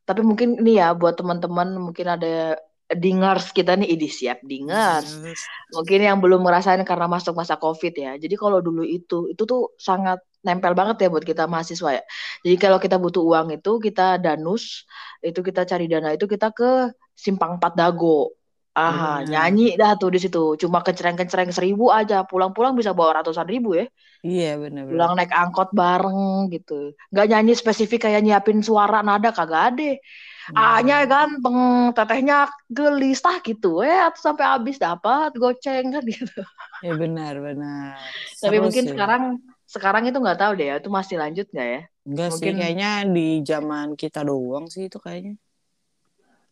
tapi 0.01 0.25
mungkin 0.25 0.57
ini 0.57 0.81
ya 0.81 0.97
buat 0.97 1.13
teman-teman 1.21 1.77
mungkin 1.77 2.09
ada 2.09 2.57
dingers 2.89 3.53
kita 3.53 3.77
nih 3.77 3.93
idi 3.93 4.09
siap 4.09 4.41
dingers. 4.41 5.21
Mungkin 5.69 6.01
yang 6.01 6.17
belum 6.17 6.41
ngerasain 6.41 6.81
karena 6.81 7.05
masuk 7.05 7.37
masa 7.37 7.61
Covid 7.61 7.93
ya. 7.93 8.11
Jadi 8.17 8.33
kalau 8.33 8.57
dulu 8.65 8.81
itu 8.81 9.29
itu 9.29 9.43
tuh 9.45 9.77
sangat 9.77 10.17
nempel 10.41 10.73
banget 10.73 11.05
ya 11.05 11.07
buat 11.13 11.21
kita 11.21 11.45
mahasiswa 11.45 12.01
ya. 12.01 12.03
Jadi 12.41 12.55
kalau 12.57 12.81
kita 12.81 12.97
butuh 12.97 13.21
uang 13.21 13.53
itu 13.61 13.77
kita 13.77 14.17
danus, 14.17 14.89
itu 15.21 15.37
kita 15.45 15.61
cari 15.69 15.85
dana 15.85 16.09
itu 16.17 16.25
kita 16.25 16.49
ke 16.49 16.89
Simpang 17.13 17.61
4 17.61 17.77
Dago. 17.77 18.33
Aha, 18.77 19.25
Benar. 19.25 19.29
nyanyi 19.31 19.75
dah 19.81 19.91
tuh 19.99 20.09
di 20.13 20.19
situ. 20.23 20.55
Cuma 20.61 20.79
kecereng-kecereng 20.85 21.51
seribu 21.51 21.91
aja, 21.91 22.23
pulang-pulang 22.23 22.73
bisa 22.79 22.91
bawa 22.95 23.19
ratusan 23.19 23.47
ribu 23.49 23.75
ya. 23.75 23.85
iya 24.23 24.55
benar-benar 24.61 24.91
Pulang 24.93 25.11
naik 25.17 25.31
angkot 25.35 25.69
bareng 25.75 26.47
gitu. 26.53 26.73
Nggak 27.11 27.25
nyanyi 27.31 27.53
spesifik 27.59 27.99
kayak 28.07 28.21
nyiapin 28.23 28.59
suara 28.63 28.99
nada 29.03 29.29
kagak 29.35 29.63
ada. 29.75 29.91
Hmm. 30.49 30.57
A-nya 30.57 30.95
ganteng, 31.05 31.59
tetehnya 31.93 32.37
gelis 32.71 33.19
tah 33.21 33.37
gitu. 33.43 33.81
Eh, 33.85 33.99
atau 34.07 34.17
sampai 34.31 34.45
habis 34.47 34.75
dapat 34.81 35.29
goceng 35.37 35.85
kan 35.93 36.03
gitu. 36.05 36.41
ya 36.85 36.93
benar-benar 36.95 37.99
Tapi 38.41 38.55
Seru 38.57 38.63
mungkin 38.63 38.83
sih. 38.87 38.91
sekarang 38.95 39.23
sekarang 39.69 40.03
itu 40.09 40.17
nggak 40.17 40.39
tahu 40.41 40.51
deh 40.57 40.67
ya, 40.71 40.75
itu 40.81 40.89
masih 40.89 41.15
lanjut 41.21 41.45
nggak 41.53 41.67
ya? 41.75 41.81
enggak 42.07 42.29
sih 42.33 42.49
mungkin- 42.49 42.57
kayaknya 42.59 42.89
di 43.15 43.27
zaman 43.45 43.87
kita 44.01 44.19
doang 44.25 44.65
sih 44.73 44.89
itu 44.89 44.97
kayaknya 44.97 45.33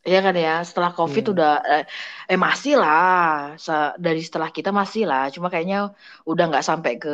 Iya 0.07 0.17
kan 0.25 0.35
ya, 0.45 0.51
setelah 0.67 0.91
COVID 0.97 1.23
Iya. 1.23 1.31
udah 1.35 1.49
eh, 1.71 1.83
eh 2.31 2.39
masih 2.45 2.73
lah, 2.81 3.59
Se- 3.65 3.95
dari 4.05 4.19
setelah 4.27 4.49
kita 4.57 4.69
masih 4.79 5.01
lah, 5.09 5.21
cuma 5.35 5.47
kayaknya 5.51 5.77
udah 6.29 6.43
nggak 6.49 6.63
sampai 6.69 6.91
ke 7.03 7.09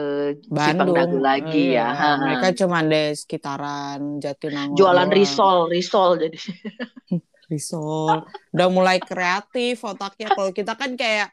Bandung 0.57 1.13
lagi 1.27 1.57
Iya, 1.73 1.81
ya. 1.81 1.83
Ha. 1.99 2.05
mereka 2.23 2.47
cuma 2.59 2.77
di 2.91 3.01
sekitaran 3.21 3.99
Jatinangor 4.23 4.77
Jualan 4.77 5.09
risol, 5.17 5.57
risol 5.73 6.09
jadi. 6.21 6.37
risol 7.51 8.23
udah 8.53 8.67
mulai 8.77 8.97
kreatif 9.09 9.75
otaknya 9.89 10.27
kalau 10.35 10.51
kita 10.59 10.71
kan 10.81 10.91
kayak 11.01 11.27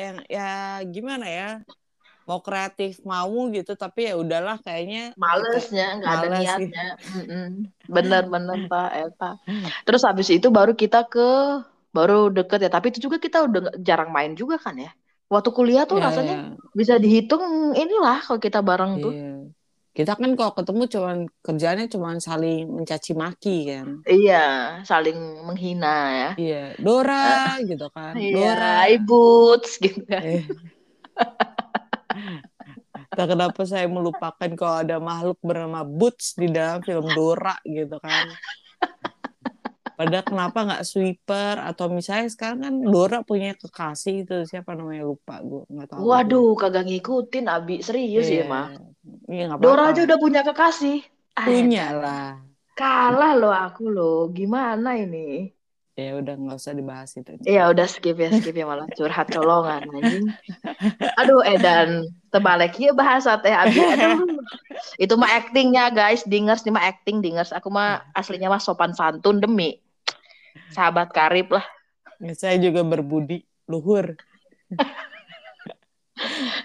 yang 0.00 0.16
ya 0.36 0.40
gimana 0.94 1.24
ya 1.38 1.46
mau 2.30 2.40
kreatif 2.46 2.92
mau 3.12 3.36
gitu 3.56 3.72
tapi 3.82 4.00
ya 4.08 4.14
udahlah 4.22 4.56
kayaknya 4.66 5.00
Malesnya, 5.24 5.84
nggak 5.98 6.12
ada 6.16 6.26
Males 6.30 6.48
sih. 6.56 6.68
niatnya. 6.70 6.84
Mm-mm. 7.16 7.44
Bener-bener 7.94 8.58
Pak 8.72 8.88
Eta. 9.02 9.30
Terus 9.86 10.02
habis 10.08 10.28
itu 10.36 10.46
baru 10.58 10.72
kita 10.82 10.98
ke 11.12 11.26
baru 11.96 12.30
deket 12.36 12.58
ya, 12.64 12.70
tapi 12.70 12.86
itu 12.94 12.98
juga 13.06 13.16
kita 13.18 13.38
udah 13.46 13.60
jarang 13.82 14.10
main 14.16 14.32
juga 14.40 14.56
kan 14.64 14.74
ya. 14.78 14.90
Waktu 15.32 15.50
kuliah 15.56 15.82
tuh 15.90 15.98
Ya, 15.98 16.06
rasanya 16.06 16.34
ya, 16.38 16.54
bisa 16.78 16.94
dihitung 17.02 17.44
inilah 17.74 18.18
kalau 18.26 18.38
kita 18.46 18.58
bareng 18.68 18.92
tuh. 19.04 19.12
iya. 19.14 19.30
kita 19.90 20.14
kan 20.14 20.30
kalau 20.38 20.54
ketemu 20.54 20.82
cuman 20.94 21.16
kerjanya 21.42 21.84
cuman 21.90 22.16
saling 22.22 22.62
mencaci 22.78 23.10
maki 23.22 23.56
kan 23.74 23.86
Iya, 24.06 24.38
saling 24.86 25.18
menghina 25.46 25.88
ya. 26.20 26.28
iya 26.38 26.56
Dora 26.78 27.58
gitu 27.66 27.86
kan 27.90 28.14
Dora 28.14 28.86
Iya, 28.86 29.02
boots 29.02 29.70
gitu 29.82 30.00
kan. 30.06 30.22
Eh. 30.22 30.42
Tak 33.10 33.26
kenapa 33.26 33.60
saya 33.66 33.90
melupakan 33.90 34.50
kalau 34.54 34.76
ada 34.82 34.96
makhluk 35.02 35.38
bernama 35.42 35.82
Boots 35.82 36.38
di 36.38 36.46
dalam 36.46 36.78
film 36.82 37.10
Dora 37.10 37.58
gitu 37.66 37.98
kan. 37.98 38.30
Padahal 39.94 40.24
kenapa 40.24 40.58
nggak 40.64 40.84
sweeper 40.88 41.60
atau 41.60 41.92
misalnya 41.92 42.32
sekarang 42.32 42.64
kan 42.64 42.74
Dora 42.80 43.20
punya 43.20 43.52
kekasih 43.52 44.24
itu 44.24 44.36
siapa 44.48 44.72
namanya 44.72 45.04
lupa 45.04 45.44
gue 45.44 45.68
nggak 45.68 45.88
tahu. 45.92 46.00
Waduh, 46.08 46.56
kagak 46.56 46.88
ngikutin 46.88 47.46
Abi, 47.52 47.84
serius 47.84 48.24
Iya. 48.24 48.40
ya 48.40 48.44
mah. 48.48 48.66
Iya 49.28 49.42
nggak 49.52 49.60
Dora 49.60 49.74
apa-apa. 49.84 49.92
aja 49.92 50.00
udah 50.08 50.18
punya 50.18 50.40
kekasih. 50.40 50.98
Punya 51.36 51.86
lah. 51.92 52.28
Kalah 52.72 53.32
loh 53.36 53.52
aku 53.52 53.92
loh. 53.92 54.32
Gimana 54.32 54.96
ini? 54.96 55.52
Ya 56.00 56.16
udah 56.16 56.32
nggak 56.32 56.56
usah 56.56 56.72
dibahas 56.72 57.12
itu. 57.12 57.36
Iya 57.44 57.68
udah 57.68 57.84
skip 57.84 58.16
ya 58.16 58.32
skip 58.32 58.56
ya 58.56 58.64
malah 58.64 58.88
curhat 58.96 59.28
colongan 59.28 59.84
anjing. 59.92 60.32
Aduh 61.20 61.44
Edan 61.44 62.08
terbalik 62.32 62.80
ya 62.80 62.96
bahasa 62.96 63.36
teh 63.36 63.52
Abi. 63.52 63.76
Aduh. 63.76 64.24
Itu 64.96 65.20
mah 65.20 65.28
actingnya 65.36 65.92
guys, 65.92 66.24
dingers 66.24 66.64
nih 66.64 66.72
mah 66.72 66.88
acting 66.88 67.20
dingers. 67.20 67.52
Aku 67.52 67.68
mah 67.68 68.00
aslinya 68.16 68.48
mah 68.48 68.64
sopan 68.64 68.96
santun 68.96 69.44
demi 69.44 69.76
sahabat 70.72 71.12
karib 71.12 71.52
lah. 71.52 71.66
Ya, 72.16 72.32
saya 72.32 72.56
juga 72.56 72.80
berbudi 72.80 73.44
luhur. 73.68 74.16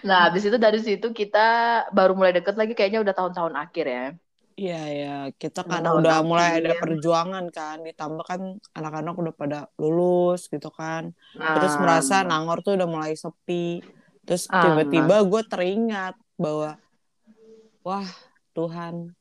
Nah 0.04 0.30
habis 0.30 0.48
itu 0.48 0.56
dari 0.56 0.80
situ 0.80 1.12
kita 1.12 1.48
baru 1.92 2.16
mulai 2.16 2.36
deket 2.36 2.56
lagi 2.56 2.72
kayaknya 2.76 3.04
udah 3.04 3.14
tahun-tahun 3.16 3.54
akhir 3.56 3.86
ya. 3.88 4.06
Iya 4.56 4.82
ya 4.88 5.16
kita 5.36 5.68
Tahun 5.68 5.72
karena 5.72 5.90
udah 6.00 6.18
mulai 6.24 6.64
ada 6.64 6.80
perjuangan 6.80 7.46
kan, 7.52 7.84
ditambah 7.84 8.24
kan 8.24 8.42
anak-anak 8.72 9.16
udah 9.20 9.34
pada 9.36 9.60
lulus 9.76 10.48
gitu 10.48 10.72
kan. 10.72 11.12
Terus 11.28 11.76
Nah, 11.76 11.82
merasa 11.84 12.24
Nangor 12.24 12.64
tuh 12.64 12.80
udah 12.80 12.88
mulai 12.88 13.20
sepi. 13.20 13.84
Terus 14.24 14.48
Ah. 14.48 14.64
tiba-tiba 14.64 15.28
gue 15.28 15.42
teringat 15.44 16.16
bahwa 16.40 16.80
wah 17.84 18.08
Tuhan, 18.56 19.12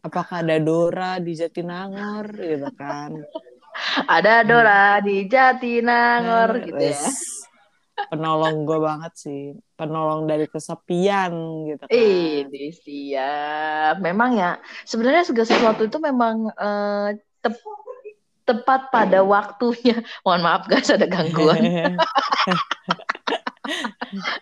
apakah 0.00 0.40
ada 0.40 0.56
Dora 0.56 1.20
di 1.20 1.36
Jatinangor 1.36 2.32
gitu 2.32 2.72
kan? 2.72 3.20
ada 4.16 4.48
Dora 4.48 4.96
di 5.04 5.28
Jatinangor 5.28 6.64
gitu 6.64 6.88
ya. 6.88 7.04
Penolong 8.06 8.62
gue 8.62 8.78
banget 8.78 9.12
sih, 9.18 9.42
penolong 9.74 10.30
dari 10.30 10.46
kesepian 10.46 11.32
gitu 11.66 11.82
kan. 11.82 11.90
Ini 11.90 12.64
siap. 12.70 13.94
Memang 13.98 14.38
ya, 14.38 14.62
sebenarnya 14.86 15.26
segala 15.26 15.46
sesuatu 15.50 15.82
itu 15.82 15.98
memang 15.98 16.46
eh, 16.54 17.18
tep- 17.42 17.78
tepat 18.48 18.88
pada 18.88 19.20
waktunya. 19.20 20.00
Mohon 20.24 20.40
maaf 20.40 20.62
guys, 20.70 20.88
ada 20.88 21.04
gangguan. 21.04 21.60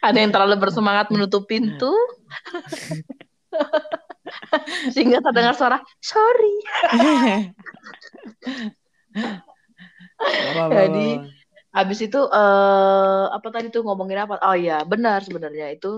ada 0.06 0.14
yang 0.14 0.30
terlalu 0.30 0.62
bersemangat 0.62 1.10
menutup 1.10 1.50
pintu. 1.50 1.90
Sehingga 4.94 5.18
terdengar 5.18 5.58
suara, 5.58 5.82
sorry. 5.98 6.54
Jadi. 10.70 11.35
Habis 11.76 11.98
itu 12.06 12.18
eh 12.36 13.22
apa 13.36 13.48
tadi 13.54 13.66
tuh 13.74 13.82
ngomongin 13.86 14.18
apa? 14.24 14.34
Oh 14.46 14.56
iya, 14.62 14.74
benar 14.92 15.18
sebenarnya 15.26 15.64
itu 15.74 15.88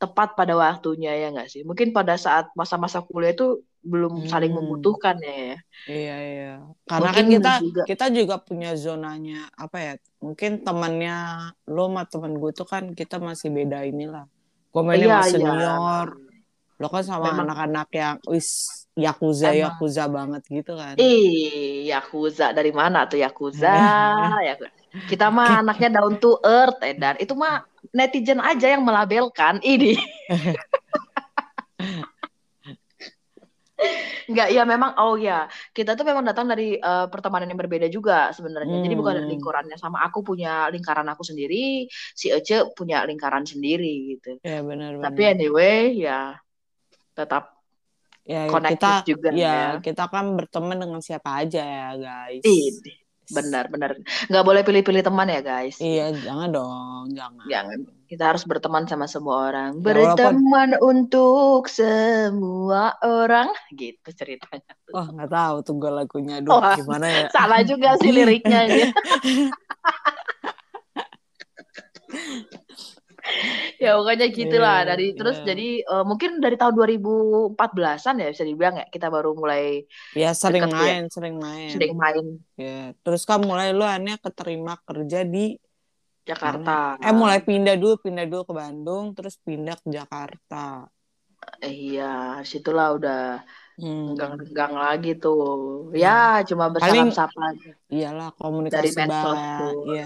tepat 0.00 0.28
pada 0.38 0.54
waktunya 0.64 1.08
ya 1.20 1.24
nggak 1.32 1.48
sih? 1.52 1.60
Mungkin 1.68 1.88
pada 1.96 2.14
saat 2.24 2.44
masa-masa 2.60 2.98
kuliah 3.08 3.32
itu 3.36 3.44
belum 3.90 4.12
saling 4.32 4.52
Hmm. 4.52 4.58
membutuhkan 4.58 5.16
ya. 5.26 5.32
ya. 5.50 5.54
Iya 5.90 6.12
iya. 6.30 6.44
Karena 6.88 7.08
Mungkin 7.08 7.24
kan 7.24 7.26
kita 7.34 7.48
juga 7.60 7.82
kita 7.88 8.04
juga 8.18 8.34
punya 8.46 8.68
zonanya 8.84 9.34
apa 9.62 9.76
ya? 9.86 9.92
Mungkin 10.24 10.50
temannya 10.64 11.12
lo 11.74 11.80
sama 11.88 12.02
temen 12.10 12.32
gue 12.40 12.50
tuh 12.58 12.66
kan 12.72 12.84
kita 13.00 13.14
masih 13.28 13.48
beda 13.56 13.78
inilah. 13.90 14.22
Gue 14.72 14.82
mainnya 14.88 15.08
iya 15.08 15.16
sama 15.18 15.24
iya. 15.30 15.32
senior. 15.32 16.08
Lo 16.80 16.86
kan 16.94 17.04
sama 17.10 17.28
Memang 17.28 17.46
anak-anak 17.46 17.86
yang 18.00 18.16
wis 18.32 18.48
yakuza 19.04 19.48
emang 19.48 19.62
yakuza 19.62 20.02
banget 20.16 20.42
gitu 20.56 20.72
kan. 20.82 20.98
ih 21.00 21.84
Yakuza 21.90 22.44
dari 22.56 22.70
mana 22.80 22.98
tuh 23.10 23.18
Yakuza? 23.24 23.68
Yakuza. 24.48 24.81
Kita 24.92 25.32
mah 25.32 25.64
anaknya 25.64 25.88
down 26.00 26.20
to 26.20 26.36
earth 26.44 26.80
Edan. 26.84 27.16
Itu 27.16 27.32
mah 27.32 27.64
netizen 27.96 28.40
aja 28.44 28.68
yang 28.76 28.84
melabelkan 28.84 29.58
ini. 29.64 29.96
Enggak, 34.30 34.54
ya 34.54 34.62
memang 34.62 34.94
oh 35.02 35.18
ya. 35.18 35.50
Kita 35.74 35.98
tuh 35.98 36.06
memang 36.06 36.22
datang 36.22 36.46
dari 36.46 36.78
eh, 36.78 37.06
pertemanan 37.10 37.50
yang 37.50 37.58
berbeda 37.58 37.90
juga 37.90 38.30
sebenarnya. 38.30 38.78
Jadi 38.78 38.94
bukan 38.94 39.14
Hmm. 39.18 39.28
lingkarannya 39.32 39.74
sama 39.74 39.98
aku 40.06 40.22
punya 40.22 40.70
lingkaran 40.70 41.08
aku 41.10 41.26
sendiri, 41.26 41.90
si 42.14 42.30
Ece 42.30 42.62
punya 42.78 43.02
lingkaran 43.02 43.42
sendiri 43.42 44.14
gitu. 44.16 44.38
Ya 44.46 44.62
benar 44.62 45.02
Tapi 45.02 45.20
benar. 45.26 45.34
anyway 45.34 45.98
ya 45.98 46.38
tetap 47.12 47.58
Ya 48.22 48.46
connected 48.46 48.78
kita 48.78 48.94
juga 49.02 49.28
ya. 49.34 49.42
ya 49.42 49.82
kita 49.82 50.06
kan 50.06 50.38
berteman 50.38 50.78
dengan 50.78 51.02
siapa 51.02 51.42
aja 51.42 51.58
ya 51.66 51.88
guys. 51.98 52.46
Ih, 52.46 52.70
benar 53.30 53.70
benar. 53.70 53.94
Nggak 54.26 54.44
boleh 54.44 54.62
pilih-pilih 54.66 55.02
teman 55.06 55.30
ya 55.30 55.40
guys. 55.40 55.78
Iya 55.78 56.10
jangan 56.18 56.48
dong 56.50 57.04
jangan. 57.14 57.46
Jangan. 57.46 57.78
Kita 58.12 58.28
harus 58.28 58.44
berteman 58.44 58.84
sama 58.84 59.08
semua 59.08 59.48
orang. 59.48 59.80
Ya 59.80 59.88
walaupun 59.88 60.16
Berteman 60.20 60.70
untuk 60.84 61.64
semua 61.70 62.92
orang 63.00 63.48
gitu 63.72 64.08
ceritanya. 64.12 64.74
Wah 64.92 65.08
nggak 65.08 65.30
tahu 65.32 65.56
tuh 65.64 65.74
gue 65.80 65.92
lagunya 65.92 66.44
aduh 66.44 66.60
Wah, 66.60 66.76
gimana 66.76 67.06
ya. 67.08 67.26
salah 67.32 67.64
juga 67.64 67.96
sih 68.02 68.12
liriknya 68.16 68.68
ini. 68.68 68.82
ya 73.82 73.88
pokoknya 73.98 74.26
gitulah 74.38 74.76
Iya 74.76 74.88
dari 74.88 75.04
terus 75.18 75.36
iya. 75.36 75.48
jadi 75.48 75.62
eh, 75.90 76.02
mungkin 76.10 76.30
dari 76.44 76.54
tahun 76.60 76.74
2014-an 76.78 78.14
ya 78.22 78.26
bisa 78.34 78.44
dibilang 78.50 78.74
ya 78.80 78.86
kita 78.94 79.06
baru 79.14 79.30
mulai 79.42 79.62
Ya 80.20 80.28
sering 80.42 80.66
deket 80.66 80.70
ya 80.88 80.94
main 80.96 81.02
sering 81.14 81.34
main. 81.46 81.80
sering 81.82 81.92
main 82.02 82.26
Ya 82.62 82.68
terus 83.02 83.22
kan 83.30 83.40
mulai 83.50 83.68
lu 83.78 83.82
akhirnya 83.90 84.14
keterima 84.24 84.72
kerja 84.88 85.18
di 85.34 85.38
mana? 86.44 86.68
Jakarta 86.68 86.72
Eh 87.04 87.14
mulai 87.20 87.38
pindah 87.48 87.74
dulu 87.80 87.94
pindah 88.04 88.24
dulu 88.30 88.42
ke 88.48 88.54
Bandung 88.60 89.04
terus 89.16 89.34
pindah 89.46 89.74
ke 89.82 89.88
Jakarta. 89.98 90.54
Eh, 91.64 91.72
iya 91.84 92.02
situlah 92.50 92.86
udah 92.96 93.14
Hmm. 93.78 94.16
gang-gang 94.18 94.72
lagi 94.84 95.08
tuh 95.22 95.36
Ya 96.02 96.08
ya 96.08 96.12
cuma 96.48 96.66
paling 96.80 97.06
bersalam 97.06 97.08
sapa 97.16 97.40
aja 97.50 97.70
iyalah 97.94 98.28
dari 98.72 98.88
komunikasi 98.88 98.98
medsos 98.98 99.40
bah 99.48 99.56
tuh 99.56 99.74
ya. 99.96 100.04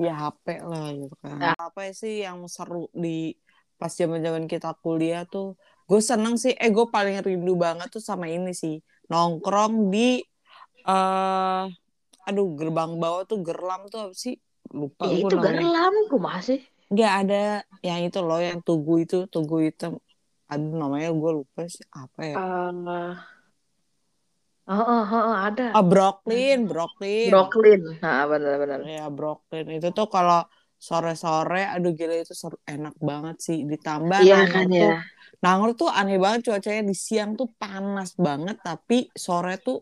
Via 0.00 0.14
HP 0.20 0.46
lah 0.70 0.84
gitu 0.96 1.14
kan. 1.22 1.36
Nah, 1.42 1.54
Apa 1.66 1.80
sih 2.00 2.12
yang 2.24 2.38
seru 2.54 2.88
di 3.04 3.36
pas 3.80 3.92
zaman-zaman 4.00 4.44
kita 4.52 4.68
kuliah 4.82 5.22
tuh? 5.32 5.46
Gue 5.88 6.00
seneng 6.10 6.34
sih, 6.42 6.52
eh 6.62 6.70
gue 6.76 6.86
paling 6.94 7.16
rindu 7.26 7.52
banget 7.64 7.88
tuh 7.94 8.02
sama 8.10 8.26
ini 8.36 8.50
sih. 8.62 8.74
Nongkrong 9.10 9.74
di 9.92 9.98
eh 10.90 11.62
aduh 12.28 12.46
gerbang 12.58 12.90
bawah 13.02 13.22
tuh 13.30 13.38
gerlam 13.46 13.80
tuh 13.92 13.98
apa 14.08 14.14
sih? 14.24 14.34
Lupa 14.78 15.04
ya 15.10 15.16
gue 15.20 15.30
itu 15.30 15.34
namanya. 15.38 15.62
gerlam 15.62 15.94
kumaha 16.10 16.40
sih 16.48 16.60
Nggak 16.92 17.12
ada 17.20 17.34
yang 17.88 18.00
itu 18.06 18.18
loh 18.28 18.40
yang 18.48 18.58
tugu 18.66 18.92
itu, 19.04 19.16
tugu 19.32 19.56
hitam. 19.66 19.92
Aduh 20.50 20.74
namanya 20.82 21.08
gue 21.20 21.30
lupa 21.38 21.60
sih 21.74 21.84
apa 22.02 22.20
ya? 22.32 22.38
Eh, 24.70 24.74
heeh, 24.78 25.04
heeh, 25.12 25.36
ada. 25.48 25.64
Ah 25.74 25.82
Brooklyn, 25.82 26.58
Brooklyn. 26.70 27.32
Brooklyn. 27.32 27.80
Nah 28.02 28.20
benar-benar 28.30 28.82
Ya 28.96 29.04
Brooklyn. 29.16 29.66
Itu 29.76 29.88
tuh 29.98 30.06
kalau 30.14 30.38
sore-sore 30.88 31.58
aduh 31.74 31.92
gila 31.98 32.14
itu 32.24 32.32
seru, 32.42 32.56
enak 32.72 32.94
banget 33.08 33.36
sih 33.46 33.58
ditambah 33.72 34.20
iya 34.22 34.34
Nangor 34.34 34.48
kan 34.52 34.66
tuh 34.78 34.90
ya. 34.90 34.92
Nangor 35.44 35.70
tuh 35.80 35.88
aneh 35.98 36.16
banget 36.24 36.40
cuacanya 36.46 36.82
di 36.90 36.94
siang 37.06 37.30
tuh 37.38 37.48
panas 37.60 38.10
banget 38.26 38.56
tapi 38.66 38.94
sore 39.24 39.52
tuh 39.66 39.76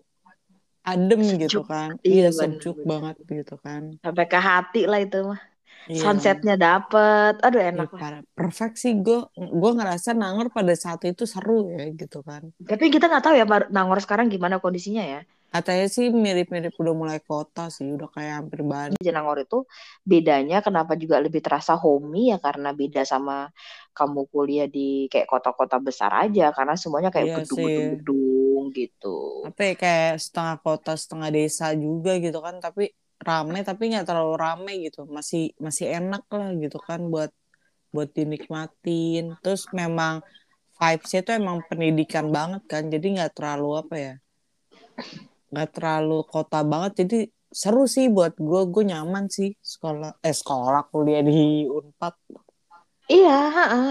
adem 0.91 1.23
gitu 1.43 1.59
sejuk. 1.59 1.67
kan. 1.71 1.91
Iya 2.09 2.27
iya 2.29 2.31
sejuk 2.39 2.77
banget 2.91 3.17
gitu 3.37 3.55
kan. 3.65 3.83
Sampai 4.03 4.25
ke 4.33 4.39
hati 4.49 4.79
lah 4.91 4.99
itu 5.05 5.17
mah 5.29 5.41
iya. 5.89 6.03
Sunsetnya 6.05 6.55
dapet. 6.55 7.41
Aduh 7.41 7.61
iya 7.61 7.73
enak 7.73 7.91
lah. 7.97 8.01
parah. 8.01 8.21
Perfect 8.37 8.77
sih. 8.79 8.93
Gue 9.01 9.25
gue 9.35 9.73
ngerasa 9.75 10.13
Nangor 10.15 10.53
pada 10.53 10.73
saat 10.77 11.03
itu 11.09 11.25
seru 11.25 11.73
ya 11.73 11.89
gitu 11.93 12.21
kan. 12.23 12.53
Tapi 12.61 12.93
kita 12.93 13.09
nggak 13.09 13.25
tahu 13.25 13.35
ya 13.35 13.47
Nangor 13.73 13.99
sekarang 14.05 14.29
gimana 14.29 14.61
kondisinya 14.61 15.03
ya. 15.03 15.21
Katanya 15.49 15.89
sih 15.89 16.13
mirip-mirip 16.13 16.77
udah 16.77 16.93
mulai 16.93 17.19
kota 17.25 17.73
sih 17.73 17.89
udah 17.89 18.13
kayak 18.13 18.45
hampir 18.45 18.61
Bandung 18.61 19.01
di 19.01 19.09
Nangor 19.09 19.41
itu 19.41 19.65
bedanya 20.05 20.61
kenapa 20.61 20.93
juga 20.93 21.17
lebih 21.25 21.41
terasa 21.41 21.73
homey 21.73 22.29
ya 22.29 22.37
karena 22.37 22.77
beda 22.77 23.09
sama 23.09 23.49
kamu 23.97 24.29
kuliah 24.29 24.69
di 24.69 25.09
kayak 25.09 25.25
kota-kota 25.25 25.81
besar 25.81 26.13
aja 26.13 26.53
karena 26.53 26.77
semuanya 26.77 27.09
kayak 27.09 27.27
iya 27.33 27.37
gedung-gedung 27.41 28.63
gitu. 28.77 29.49
Apa 29.49 29.73
ya 29.73 29.75
kayak 29.81 30.15
setengah 30.21 30.57
kota 30.61 30.93
setengah 31.01 31.29
desa 31.33 31.73
juga 31.73 32.21
gitu 32.21 32.39
kan. 32.45 32.61
Tapi 32.61 32.93
rame 33.19 33.59
tapi 33.67 33.83
nggak 33.91 34.07
terlalu 34.09 34.35
rame 34.39 34.73
gitu. 34.87 35.05
Masih 35.09 35.53
masih 35.59 35.87
enak 35.99 36.25
lah 36.31 36.51
gitu 36.57 36.79
kan 36.79 37.01
buat 37.13 37.31
buat 37.95 38.09
dinikmatin. 38.17 39.37
Terus 39.43 39.67
memang 39.75 40.23
vibesnya 40.79 41.21
tuh 41.27 41.35
emang 41.43 41.59
pendidikan 41.67 42.31
banget 42.31 42.63
kan 42.71 42.83
jadi 42.87 43.07
nggak 43.19 43.33
terlalu 43.35 43.69
apa 43.83 43.95
ya 43.99 44.15
nggak 45.53 45.71
terlalu 45.75 46.19
kota 46.29 46.61
banget. 46.63 46.93
Jadi 47.05 47.19
seru 47.49 47.89
sih 47.89 48.07
buat 48.13 48.37
gue 48.37 48.61
gue 48.69 48.85
nyaman 48.93 49.25
sih 49.33 49.57
sekolah 49.57 50.21
eh 50.21 50.37
sekolah 50.37 50.83
kuliah 50.93 51.25
di 51.25 51.65
Unpad 51.65 52.15
Iya, 53.13 53.31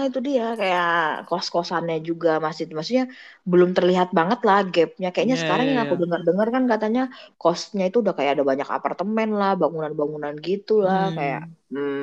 itu 0.06 0.18
dia 0.28 0.42
kayak 0.60 0.86
kos-kosannya 1.28 1.96
juga 2.08 2.28
masih 2.44 2.62
maksudnya 2.76 3.04
belum 3.50 3.70
terlihat 3.76 4.08
banget 4.18 4.38
lah 4.48 4.58
gapnya. 4.74 5.06
Kayaknya 5.12 5.36
Iya, 5.36 5.42
sekarang 5.42 5.66
iya, 5.66 5.70
yang 5.70 5.80
aku 5.84 5.94
iya. 5.94 6.00
dengar-dengar 6.02 6.46
kan 6.54 6.64
katanya 6.72 7.00
kosnya 7.40 7.82
itu 7.88 7.96
udah 8.02 8.14
kayak 8.18 8.32
ada 8.34 8.44
banyak 8.50 8.68
apartemen 8.76 9.28
lah, 9.40 9.50
bangunan-bangunan 9.60 10.34
gitu 10.46 10.72
lah, 10.86 11.00
kayak 11.16 11.40
Hmm. 11.40 11.54
hmm, 11.72 11.98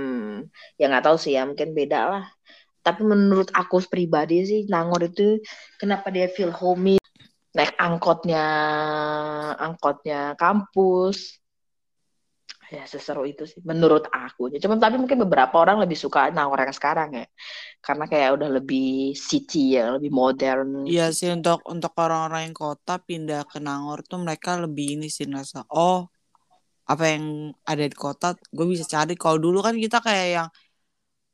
ya 0.79 0.83
nggak 0.89 1.03
tahu 1.05 1.17
sih 1.23 1.31
ya 1.37 1.41
mungkin 1.49 1.69
beda 1.79 1.97
lah. 2.11 2.23
Tapi 2.85 3.01
menurut 3.13 3.49
aku 3.59 3.75
pribadi 3.93 4.33
sih 4.49 4.59
Nangor 4.71 5.01
itu 5.09 5.21
kenapa 5.81 6.07
dia 6.15 6.25
feel 6.35 6.51
homey 6.61 6.95
naik 7.57 7.73
angkotnya 7.85 8.37
angkotnya 9.65 10.35
kampus 10.41 11.17
ya 12.75 12.83
seseru 12.93 13.23
itu 13.31 13.43
sih 13.51 13.59
menurut 13.63 14.03
aku 14.11 14.41
cuma 14.63 14.75
tapi 14.75 14.95
mungkin 15.01 15.19
beberapa 15.23 15.55
orang 15.63 15.77
lebih 15.83 15.97
suka 16.03 16.19
Nangor 16.35 16.59
yang 16.65 16.75
sekarang 16.75 17.09
ya. 17.19 17.25
Karena 17.85 18.05
kayak 18.11 18.29
udah 18.37 18.49
lebih 18.57 19.15
city 19.15 19.77
ya 19.77 19.95
lebih 19.95 20.11
modern. 20.21 20.69
Iya 20.91 21.05
sih 21.17 21.29
untuk 21.37 21.59
untuk 21.73 21.91
orang-orang 22.03 22.41
yang 22.51 22.55
kota 22.63 22.93
pindah 23.07 23.41
ke 23.51 23.57
Nangor 23.65 23.99
tuh 24.09 24.19
mereka 24.25 24.49
lebih 24.63 24.85
ini 24.99 25.07
sih 25.15 25.25
ngerasa 25.29 25.59
oh 25.73 25.99
apa 26.91 27.03
yang 27.13 27.25
ada 27.71 27.83
di 27.91 27.95
kota 28.05 28.27
gue 28.57 28.65
bisa 28.73 28.85
cari. 28.93 29.13
Kalau 29.23 29.37
dulu 29.45 29.57
kan 29.65 29.75
kita 29.85 29.97
kayak 30.07 30.27
yang 30.37 30.47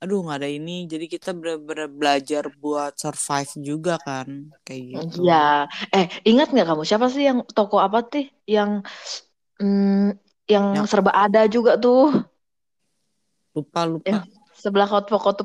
aduh 0.04 0.19
nggak 0.25 0.38
ada 0.39 0.49
ini. 0.60 0.75
Jadi 0.91 1.06
kita 1.13 1.30
bener-bener 1.39 1.88
belajar 1.99 2.43
buat 2.63 2.93
survive 3.04 3.54
juga 3.69 3.93
kan 4.08 4.27
kayak 4.65 4.84
gitu. 4.95 5.21
Iya, 5.23 5.36
eh 5.95 6.06
ingat 6.30 6.45
nggak 6.51 6.65
kamu 6.69 6.84
siapa 6.89 7.08
sih 7.13 7.23
yang 7.30 7.39
toko 7.56 7.75
apa 7.86 7.97
sih 8.12 8.23
yang 8.56 8.71
mm, 9.62 10.12
yang 10.49 10.65
yang 10.75 10.86
serba 10.89 11.12
ada 11.15 11.45
juga 11.49 11.71
tuh 11.80 12.12
lupa 13.56 13.82
lupa 13.91 14.17
yang 14.17 14.21
sebelah 14.62 14.88
foto 14.89 15.43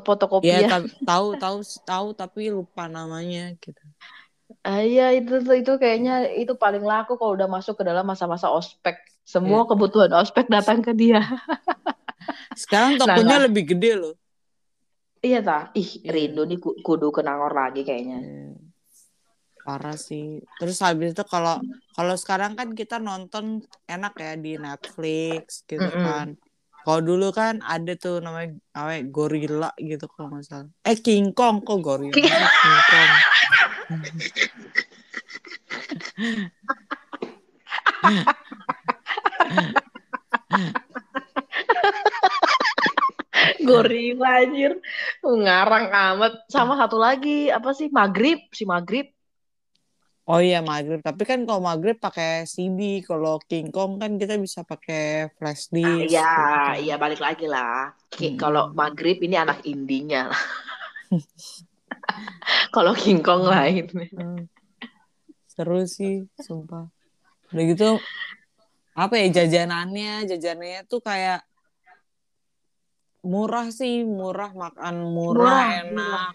ya 0.49 0.57
fotokopian. 0.61 0.67
ta- 0.69 0.91
tahu 1.09 1.27
tahu 1.43 1.59
tahu 1.89 2.07
tapi 2.21 2.41
lupa 2.57 2.83
namanya 2.97 3.41
gitu 3.63 3.83
Ah, 4.69 4.81
iya 4.89 5.03
itu 5.19 5.33
itu 5.61 5.73
kayaknya 5.83 6.13
itu 6.41 6.53
paling 6.63 6.83
laku 6.91 7.13
kalau 7.19 7.33
udah 7.37 7.49
masuk 7.57 7.75
ke 7.79 7.85
dalam 7.89 8.05
masa-masa 8.11 8.47
ospek. 8.59 8.95
ya 9.43 9.57
Semua 9.57 9.61
kebutuhan 9.69 10.13
ospek 10.21 10.45
datang 10.55 10.79
ke 10.87 10.93
dia. 11.01 11.19
sekarang 12.61 12.93
Nah, 13.05 13.21
tokonya 13.21 13.37
nah, 13.39 13.41
lebih 13.45 13.63
gede 13.71 13.91
loh 14.01 14.15
iya 15.27 15.39
ta. 15.49 15.57
Ih, 15.81 15.91
iya 16.05 16.13
rindu 16.15 16.41
nih 16.49 16.59
ku- 16.65 16.79
kudu 16.87 17.07
ke 17.17 17.21
Nangor 17.27 17.53
lagi 17.61 17.81
kayaknya. 17.89 18.17
Parah 19.67 19.99
sih 19.99 20.39
terus 20.63 20.79
habis 20.87 21.11
itu 21.11 21.25
kalau 21.27 21.59
kalau 21.99 22.15
sekarang 22.15 22.55
kan 22.55 22.71
kita 22.71 23.03
nonton 23.03 23.67
enak 23.91 24.15
ya 24.15 24.33
di 24.39 24.53
Netflix 24.63 25.67
gitu 25.67 25.83
Mm-mm. 25.83 26.07
kan 26.07 26.27
kalau 26.87 27.01
dulu 27.03 27.35
kan 27.35 27.59
ada 27.67 27.99
tuh 27.99 28.23
namanya 28.23 28.55
apa 28.79 29.03
gorila 29.11 29.75
gitu 29.75 30.07
kalau 30.07 30.31
nggak 30.31 30.47
salah 30.47 30.71
eh 30.87 30.95
King 31.03 31.35
Kong 31.35 31.67
kok 31.67 31.83
gorila 31.83 32.15
King 32.15 32.31
Kong 32.91 33.13
Gorila 43.67 44.47
anjir. 44.47 44.79
Ngarang 45.23 45.91
amat. 45.91 46.33
Sama 46.47 46.79
satu 46.79 46.97
lagi 47.03 47.51
apa 47.51 47.75
sih? 47.75 47.91
Maghrib, 47.91 48.39
si 48.55 48.63
Maghrib. 48.63 49.16
Oh 50.27 50.43
iya 50.43 50.59
maghrib, 50.59 50.99
tapi 51.07 51.23
kan 51.23 51.47
kalau 51.47 51.63
maghrib 51.63 52.03
pakai 52.03 52.43
CD, 52.51 52.99
kalau 53.07 53.39
King 53.47 53.71
Kong 53.71 54.03
kan 54.03 54.19
kita 54.19 54.35
bisa 54.43 54.67
pakai 54.67 55.31
flash 55.39 55.71
Ah, 55.71 56.03
disk. 56.03 56.11
iya, 56.11 56.27
gitu. 56.27 56.83
iya 56.83 56.95
balik 56.99 57.23
lagi 57.23 57.47
lah. 57.47 57.95
Mm-mm. 58.19 58.35
Kalau 58.35 58.75
Maghrib 58.75 59.23
ini 59.23 59.39
anak 59.39 59.63
indinya 59.63 60.35
lah. 60.35 60.43
Kalau 62.75 62.93
King 62.99 63.23
Kong 63.23 63.47
lain. 63.47 63.87
Hmm. 64.19 64.51
Seru 65.47 65.87
sih, 65.87 66.27
sumpah. 66.43 66.91
Udah 67.55 67.65
gitu, 67.71 67.89
apa 68.99 69.15
ya 69.23 69.27
jajanannya, 69.31 70.27
jajanannya 70.27 70.81
tuh 70.91 71.01
kayak 71.01 71.47
murah 73.23 73.71
sih, 73.71 74.03
murah 74.03 74.51
makan 74.55 74.95
murah, 75.15 75.39
Murah, 75.39 75.63
enak. 75.87 76.31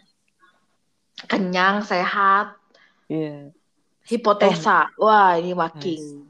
Kenyang, 1.28 1.84
sehat. 1.86 2.56
Iya. 3.12 3.52
Hipotesa. 4.12 4.92
Wah, 5.00 5.40
ini 5.40 5.56
makin. 5.56 6.28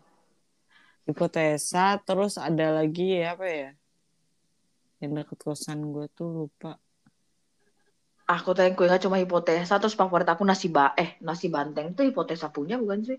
Hipotesa, 1.10 1.98
terus 2.06 2.38
ada 2.38 2.78
lagi 2.78 3.18
ya 3.18 3.34
apa 3.34 3.48
ya? 3.50 3.70
Yang 5.02 5.12
deket 5.18 5.40
kosan 5.42 5.80
gue 5.90 6.06
tuh 6.14 6.30
lupa. 6.30 6.78
Aku 8.30 8.56
tanya 8.56 8.72
gue 8.78 8.88
cuma 9.04 9.18
hipotesa 9.20 9.76
terus 9.82 9.98
favorit 9.98 10.30
aku 10.30 10.46
nasi 10.48 10.72
ba 10.72 10.94
eh 10.96 11.20
nasi 11.20 11.52
banteng 11.52 11.92
itu 11.92 12.02
hipotesa 12.08 12.48
punya 12.54 12.80
bukan 12.80 13.00
sih? 13.04 13.18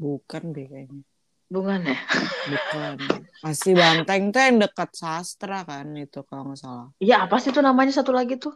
Bukan 0.00 0.42
deh 0.56 0.64
kayaknya. 0.70 1.02
Bukan 1.50 1.80
ya? 1.84 1.98
Bukan. 2.46 2.96
Masih 3.44 3.72
Banteng 3.76 4.30
tuh 4.32 4.40
yang 4.40 4.56
dekat 4.64 4.90
sastra 4.96 5.60
kan 5.66 5.86
itu 5.98 6.22
kalau 6.24 6.48
nggak 6.48 6.60
salah. 6.62 6.88
Iya 7.04 7.26
apa 7.28 7.36
sih 7.42 7.50
itu 7.52 7.60
namanya 7.60 7.92
satu 7.92 8.12
lagi 8.16 8.38
tuh? 8.40 8.54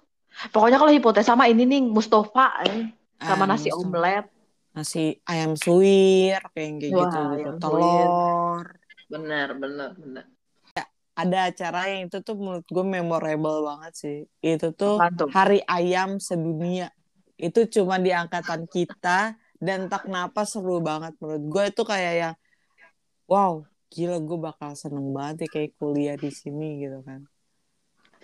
Pokoknya 0.55 0.79
kalau 0.81 0.93
hipotesa 0.95 1.35
sama 1.35 1.51
ini 1.53 1.69
nih 1.69 1.81
Mustafa 1.85 2.65
eh. 2.65 2.89
sama 3.21 3.45
Ah, 3.45 3.49
nasi 3.51 3.69
Mustafa. 3.69 3.83
omelet. 3.83 4.25
Nasi 4.75 5.23
ayam 5.23 5.55
suwir 5.55 6.43
kayak 6.51 6.71
gitu 6.83 6.99
Wah, 6.99 7.39
gitu. 7.39 7.39
ayam 7.39 7.55
Telur. 7.63 8.67
Bener, 9.07 9.49
bener, 9.55 9.91
bener. 9.95 10.27
Ada 11.15 11.55
acara 11.55 11.87
yang 11.95 12.11
itu 12.11 12.19
tuh 12.27 12.35
menurut 12.35 12.67
gue 12.67 12.83
memorable 12.83 13.63
banget 13.63 13.93
sih. 13.95 14.17
Itu 14.43 14.75
tuh 14.75 14.99
tuh? 15.15 15.31
Hari 15.31 15.63
Ayam 15.71 16.19
Sedunia. 16.19 16.91
Itu 17.39 17.71
cuma 17.71 18.03
di 18.03 18.11
angkatan 18.11 18.67
kita 18.67 19.39
dan 19.63 19.87
tak 19.87 20.11
kenapa 20.11 20.43
seru 20.43 20.83
banget 20.83 21.15
menurut 21.23 21.45
gue 21.47 21.65
itu 21.71 21.83
kayak 21.87 22.15
yang 22.19 22.35
wow 23.31 23.63
gila 23.95 24.19
gue 24.19 24.39
bakal 24.43 24.75
seneng 24.75 25.15
banget 25.15 25.47
ya 25.47 25.49
kayak 25.55 25.71
kuliah 25.79 26.19
di 26.19 26.35
sini 26.35 26.83
gitu 26.83 26.99
kan. 27.07 27.23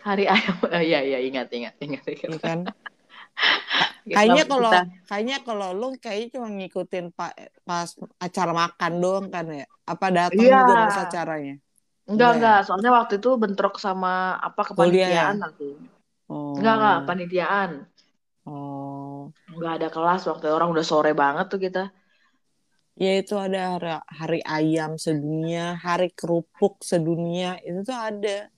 Hari 0.02 0.26
ayam. 0.26 0.56
Oh, 0.66 0.82
iya, 0.82 0.98
iya, 1.06 1.22
ingat, 1.22 1.46
ingat, 1.54 1.78
ingat. 1.78 2.02
ingat. 2.10 2.26
Iya 2.26 2.38
kan? 2.42 2.58
Kita- 4.00 4.16
kayaknya 4.16 4.44
kalau 4.46 4.70
kayaknya 5.04 5.36
kalau 5.44 5.68
lu 5.70 5.88
kayaknya 5.96 6.28
cuma 6.34 6.48
ngikutin 6.48 7.06
pa, 7.12 7.30
pas 7.62 7.88
acara 8.16 8.52
makan 8.52 8.92
doang 8.96 9.26
kan 9.28 9.44
ya 9.46 9.64
apa 9.84 10.06
datang 10.08 10.40
Iya. 10.40 10.56
juga 10.56 10.72
pas 10.86 10.98
acaranya 11.04 11.54
enggak, 11.56 12.10
Enggak 12.10 12.30
ya? 12.30 12.36
enggak. 12.36 12.58
Soalnya 12.66 12.90
waktu 12.96 13.14
itu 13.18 13.30
bentrok 13.36 13.74
sama 13.76 14.12
apa 14.36 14.62
kepanitiaan 14.66 15.36
aku. 15.38 15.68
oh 16.28 16.56
Enggak, 16.58 16.74
enggak, 16.80 16.98
panitiaan. 17.04 17.70
oh 18.44 19.30
Enggak 19.52 19.72
ada 19.78 19.88
kelas 19.88 20.22
waktu 20.26 20.44
itu. 20.46 20.54
orang 20.54 20.68
udah 20.70 20.86
sore 20.86 21.12
banget 21.12 21.46
tuh 21.48 21.60
kita. 21.60 21.84
ya 23.00 23.16
itu 23.16 23.32
ada 23.32 23.60
hari, 23.72 23.96
hari 24.12 24.40
ayam 24.44 25.00
sedunia 25.00 25.72
hari 25.76 26.12
kerupuk 26.12 26.84
sedunia 26.84 27.56
itu 27.64 27.80
tuh 27.80 27.96
ada 27.96 28.52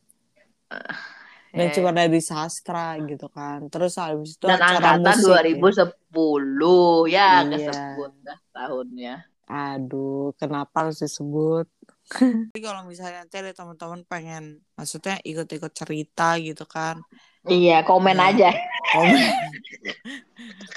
dan 1.52 1.68
Eh. 1.68 1.72
cuma 1.76 1.92
ada 1.92 2.08
di 2.08 2.18
sastra 2.18 2.96
gitu 2.98 3.28
kan 3.28 3.68
terus 3.68 4.00
habis 4.00 4.34
itu 4.34 4.48
Dan 4.48 4.56
acara 4.56 4.96
angkatan 4.96 5.04
musik 5.04 5.28
ya. 5.28 5.36
2010 5.36 7.06
ya, 7.06 7.28
Iya. 7.44 7.70
kesebut 7.70 8.12
dah 8.20 8.38
tahunnya. 8.50 9.14
Aduh, 9.44 10.32
kenapa 10.34 10.88
harus 10.88 10.98
disebut? 10.98 11.68
Tapi 12.52 12.60
kalau 12.60 12.88
misalnya 12.88 13.20
nanti 13.20 13.36
ada 13.36 13.52
teman-teman 13.52 14.00
pengen, 14.04 14.44
maksudnya 14.72 15.20
ikut-ikut 15.20 15.72
cerita 15.72 16.40
gitu 16.40 16.64
kan, 16.64 17.04
Iya, 17.44 17.84
komen 17.84 18.16
Iya. 18.16 18.28
aja. 18.32 18.50
komen, 18.92 19.20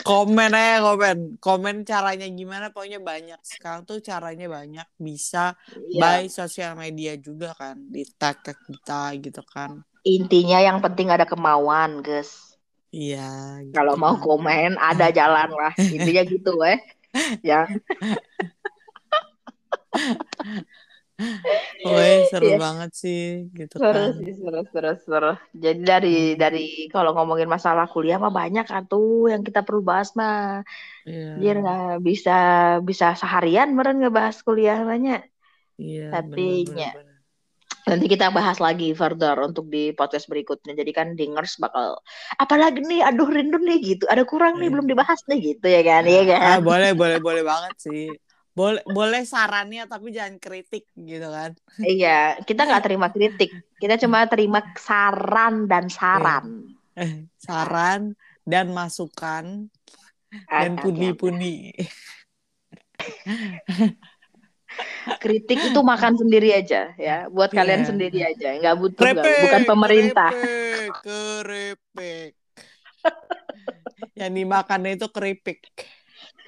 komen 0.03 0.51
aja 0.51 0.77
komen, 0.81 1.17
komen 1.38 1.75
caranya 1.83 2.27
gimana, 2.27 2.69
pokoknya 2.69 2.99
banyak. 2.99 3.39
Sekarang 3.41 3.85
tuh 3.85 4.01
caranya 4.01 4.45
banyak, 4.45 4.88
bisa 4.97 5.55
Iya. 5.88 6.01
by 6.01 6.21
sosial 6.27 6.75
media 6.75 7.15
juga 7.15 7.53
kan, 7.53 7.79
di 7.79 8.03
tag 8.17 8.41
tag 8.41 8.57
kita 8.61 9.13
gitu 9.21 9.41
kan. 9.45 9.81
Intinya 10.06 10.62
yang 10.62 10.78
penting 10.86 11.10
ada 11.10 11.26
kemauan, 11.26 12.06
guys. 12.06 12.54
Iya. 12.94 13.60
gitu 13.65 13.74
Kalau 13.74 13.98
mau 13.98 14.15
komen 14.15 14.78
ada 14.78 15.10
jalan 15.10 15.50
lah. 15.52 15.74
Intinya 15.76 16.24
gitu, 16.24 16.62
eh. 16.72 16.80
Ya. 17.41 17.65
Woi, 21.86 22.28
seru 22.28 22.44
Iya. 22.52 22.58
banget 22.60 22.91
sih, 22.91 23.48
gitu 23.56 23.80
Seru 23.80 23.96
kan. 23.96 24.20
sih, 24.20 24.34
seru, 24.36 24.60
seru, 24.68 24.91
seru. 25.00 25.32
Jadi 25.56 25.80
dari 25.82 26.15
dari 26.36 26.63
kalau 26.91 27.15
ngomongin 27.15 27.48
masalah 27.48 27.88
kuliah 27.88 28.20
mah 28.20 28.34
banyak 28.36 28.68
kan 28.68 28.84
tuh 28.84 29.32
yang 29.32 29.39
kita 29.39 29.63
perlu 29.63 29.80
bahas 29.80 30.12
mah. 30.20 30.68
Iya. 31.08 31.39
Biar 31.39 31.56
nggak 31.63 31.84
bisa 32.04 32.36
bisa 32.84 33.15
seharian 33.15 33.72
meren 33.72 34.04
ngebahas 34.04 34.36
kuliah 34.44 34.84
banyak. 34.84 35.24
Iya, 35.80 36.12
Tapi, 36.12 36.68
bener, 36.68 36.76
bener, 36.76 36.91
bener. 37.00 37.05
Nanti 37.86 38.06
kita 38.10 38.34
bahas 38.34 38.58
lagi 38.58 38.98
further 38.98 39.38
untuk 39.45 39.69
di 39.69 39.93
podcast 39.93 40.26
berikutnya. 40.26 40.74
Jadi 40.74 40.91
kan 40.91 41.13
dingers 41.13 41.62
bakal 41.62 42.02
apalagi 42.41 42.82
nih, 42.82 43.06
aduh 43.06 43.30
rindu 43.30 43.62
nih 43.62 43.78
gitu. 43.95 44.06
Ada 44.10 44.26
kurang 44.26 44.58
nih 44.58 44.67
Iya. 44.67 44.74
belum 44.74 44.88
dibahas 44.89 45.21
nih 45.30 45.39
gitu 45.54 45.65
ya 45.69 45.82
kan, 45.86 46.02
iya 46.10 46.21
Ah, 46.26 46.58
kan? 46.58 46.58
boleh, 46.65 46.91
boleh, 46.98 47.17
boleh 47.21 47.43
banget 47.45 47.74
sih. 47.78 48.10
Boleh, 48.56 48.82
boleh 48.88 49.21
sarannya 49.28 49.84
tapi 49.86 50.15
jangan 50.15 50.39
kritik 50.39 50.88
gitu 50.95 51.28
kan. 51.28 51.52
Iya, 51.84 52.39
kita 52.48 52.63
nggak 52.63 52.84
terima 52.88 53.08
kritik. 53.12 53.52
Kita 53.76 54.00
cuma 54.00 54.24
terima 54.32 54.63
saran 54.80 55.67
dan 55.67 55.91
saran. 55.91 56.71
Eh, 56.95 57.28
saran 57.36 58.15
dan 58.48 58.71
masukan 58.71 59.67
dan 60.48 60.71
pundi-pundi. 60.80 61.76
Kritik 65.21 65.59
itu 65.69 65.79
makan 65.85 66.17
sendiri 66.17 66.49
aja 66.49 66.89
ya, 66.97 67.29
buat 67.29 67.53
kalian 67.53 67.85
Iya. 67.85 67.89
sendiri 67.89 68.19
aja. 68.25 68.49
Nggak 68.57 68.75
butuh, 68.81 69.03
nggak- 69.05 69.21
Keripik, 69.21 69.43
bukan 69.45 69.61
pemerintah. 69.69 70.31
Keripik, 70.33 70.93
keripik. 71.05 72.31
Yang 74.19 74.31
dimakannya 74.33 74.91
itu 74.97 75.07
keripik. 75.13 75.59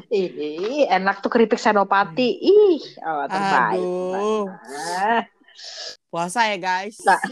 Ih, 0.08 0.88
enak 0.88 1.20
tuh 1.20 1.30
keripik 1.30 1.60
senopati. 1.60 2.40
Ih, 2.40 2.80
oh, 3.04 3.26
terbaik. 3.28 3.84
Aduh, 3.84 4.46
puasa 6.08 6.48
ya 6.48 6.58
guys. 6.58 6.98
Nah. 7.04 7.20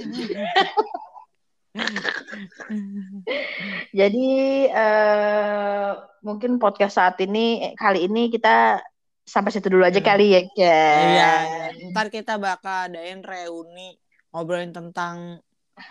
Jadi 4.00 4.30
eh, 4.72 5.90
mungkin 6.24 6.58
podcast 6.60 6.96
saat 7.00 7.20
ini 7.20 7.76
kali 7.76 8.08
ini 8.08 8.32
kita 8.32 8.80
sampai 9.26 9.50
situ 9.50 9.68
dulu 9.68 9.82
aja 9.82 9.98
Hmm. 9.98 10.08
kali 10.08 10.26
ya. 10.30 10.42
Iya, 10.48 10.48
Iya. 10.56 11.32
iya. 11.74 11.90
Ntar 11.90 12.08
kita 12.08 12.38
bakal 12.38 12.88
adain 12.88 13.20
reuni 13.20 13.98
ngobrolin 14.30 14.70
tentang 14.70 15.42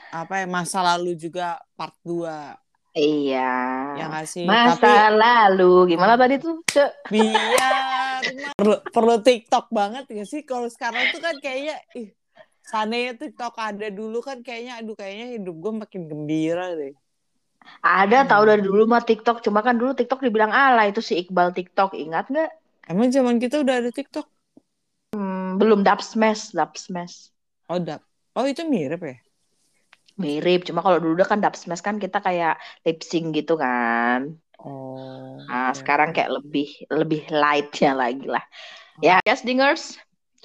apa 0.08 0.40
ya 0.40 0.46
masa 0.46 0.80
lalu 0.80 1.12
juga 1.14 1.58
part 1.74 1.92
2 2.00 2.56
Iya. 2.94 3.52
ya 3.94 4.04
nggak 4.06 4.24
sih 4.24 4.46
Masa 4.46 4.78
tapi 4.78 4.90
lalu 5.12 5.92
gimana 5.92 6.14
tadi 6.14 6.38
tuh? 6.38 6.62
Cek? 6.64 7.10
biar 7.10 8.22
perlu, 8.54 8.76
perlu 8.88 9.14
TikTok 9.18 9.66
banget 9.68 10.06
gak 10.06 10.24
sih 10.24 10.40
kalau 10.40 10.70
sekarang 10.70 11.10
tuh 11.10 11.18
kan 11.18 11.34
kayaknya 11.36 11.76
ih 11.92 12.14
seandainya 12.62 13.18
TikTok 13.18 13.54
ada 13.54 13.90
dulu 13.90 14.22
kan 14.22 14.40
kayaknya 14.40 14.78
aduh 14.78 14.94
kayaknya 14.94 15.36
hidup 15.36 15.56
gue 15.58 15.72
makin 15.74 16.02
gembira 16.06 16.70
deh 16.72 16.94
Ada 17.80 18.24
tahu 18.24 18.42
Hmm. 18.44 18.50
dari 18.50 18.62
dulu 18.62 18.84
mah 18.84 19.00
TikTok, 19.00 19.40
cuma 19.40 19.60
kan 19.60 19.74
dulu 19.74 19.92
TikTok 19.92 20.20
dibilang 20.20 20.52
ala 20.52 20.84
itu 20.84 21.00
si 21.00 21.16
Iqbal 21.16 21.50
TikTok, 21.50 21.96
ingat 21.96 22.28
nggak? 22.28 22.52
Emang 22.90 23.08
zaman 23.16 23.36
kita 23.42 23.56
udah 23.64 23.74
ada 23.80 23.90
TikTok 23.96 24.26
Hmm, 25.14 25.56
belum 25.60 25.80
dub 25.86 26.00
smash, 26.10 26.42
dub 26.56 26.72
smash. 26.84 27.16
oh 27.72 27.78
dap 27.86 28.02
oh 28.38 28.46
itu 28.52 28.62
mirip 28.72 29.00
ya 29.10 29.14
Mirip, 30.22 30.60
cuma 30.68 30.80
kalau 30.86 30.98
dulu 31.04 31.22
kan 31.30 31.38
dub 31.42 31.54
smash 31.60 31.82
kan 31.86 31.96
kita 32.04 32.18
kayak 32.26 32.54
lip 32.86 32.98
sync 33.10 33.26
gitu 33.36 33.52
kan. 33.62 34.20
oh 34.58 35.38
Nah, 35.48 35.70
oke, 35.76 35.78
sekarang 35.78 36.10
oke. 36.10 36.16
kayak 36.16 36.30
lebih 36.40 36.68
lebih 36.88 37.22
lightnya 37.28 37.92
lagi 37.92 38.26
lah. 38.34 38.44
Ya, 39.02 39.20
yes, 39.28 39.44
dingers. 39.44 39.98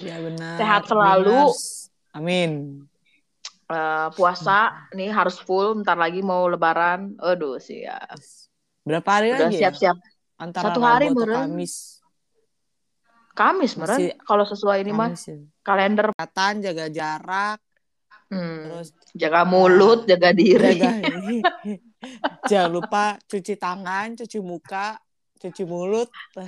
ya 0.06 0.16
benar 0.24 0.58
Sehat 0.58 0.82
selalu. 0.90 1.30
Dingers. 1.30 1.90
amin 2.16 2.50
Eh, 3.70 4.08
puasa 4.18 4.58
nih 4.98 5.10
harus 5.18 5.36
full, 5.46 5.68
bentar 5.78 5.94
lagi 6.04 6.20
mau 6.30 6.42
lebaran. 6.50 7.00
Aduh, 7.22 7.56
siap. 7.62 8.18
berapa 8.88 9.08
hari 9.16 9.30
Udah 9.30 9.48
lagi 9.48 9.54
ya 9.64 9.70
siap-siap. 9.70 9.96
antara 10.44 10.68
Satu 10.68 10.80
hari, 10.82 11.06
meren. 11.14 11.50
Kamis 11.52 11.99
Kamis, 13.40 13.72
meren. 13.80 13.96
Masih- 13.96 14.16
Kalau 14.20 14.44
sesuai 14.44 14.84
ini 14.84 14.92
mah 14.92 15.16
ya. 15.16 15.40
kalender. 15.64 16.12
kesehatan, 16.12 16.52
jaga 16.60 16.86
jarak, 16.92 17.58
Hmm. 18.30 18.62
Terus 18.70 18.88
jaga 19.18 19.42
mulut, 19.42 20.06
jaga 20.06 20.30
diri. 20.30 20.78
jaga 20.78 21.02
jangan 22.50 22.70
lupa 22.70 23.18
cuci 23.26 23.58
tangan, 23.58 24.14
cuci 24.14 24.38
muka, 24.38 24.94
cuci 25.40 25.66
mulut. 25.66 26.06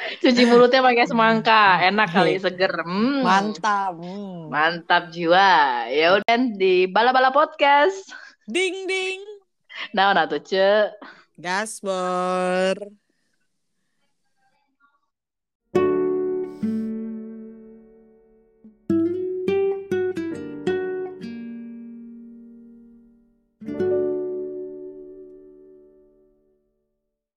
Cuci 0.00 0.48
mulutnya 0.48 0.80
pakai 0.80 1.04
semangka, 1.04 1.84
enak 1.84 2.08
kali 2.08 2.40
seger. 2.40 2.72
Hmm. 2.82 3.20
Mantap. 3.20 4.00
Hmm. 4.00 4.48
Mantap 4.48 5.12
jiwa. 5.12 5.86
Ya 5.92 6.16
udah 6.16 6.36
di 6.56 6.88
bala-bala 6.88 7.28
podcast. 7.30 8.08
Ding 8.48 8.88
ding. 8.88 9.20
Nah, 9.92 10.16
nah 10.16 10.24
tuh, 10.24 10.40
Ce. 10.40 10.88
Gaspor. 11.36 12.99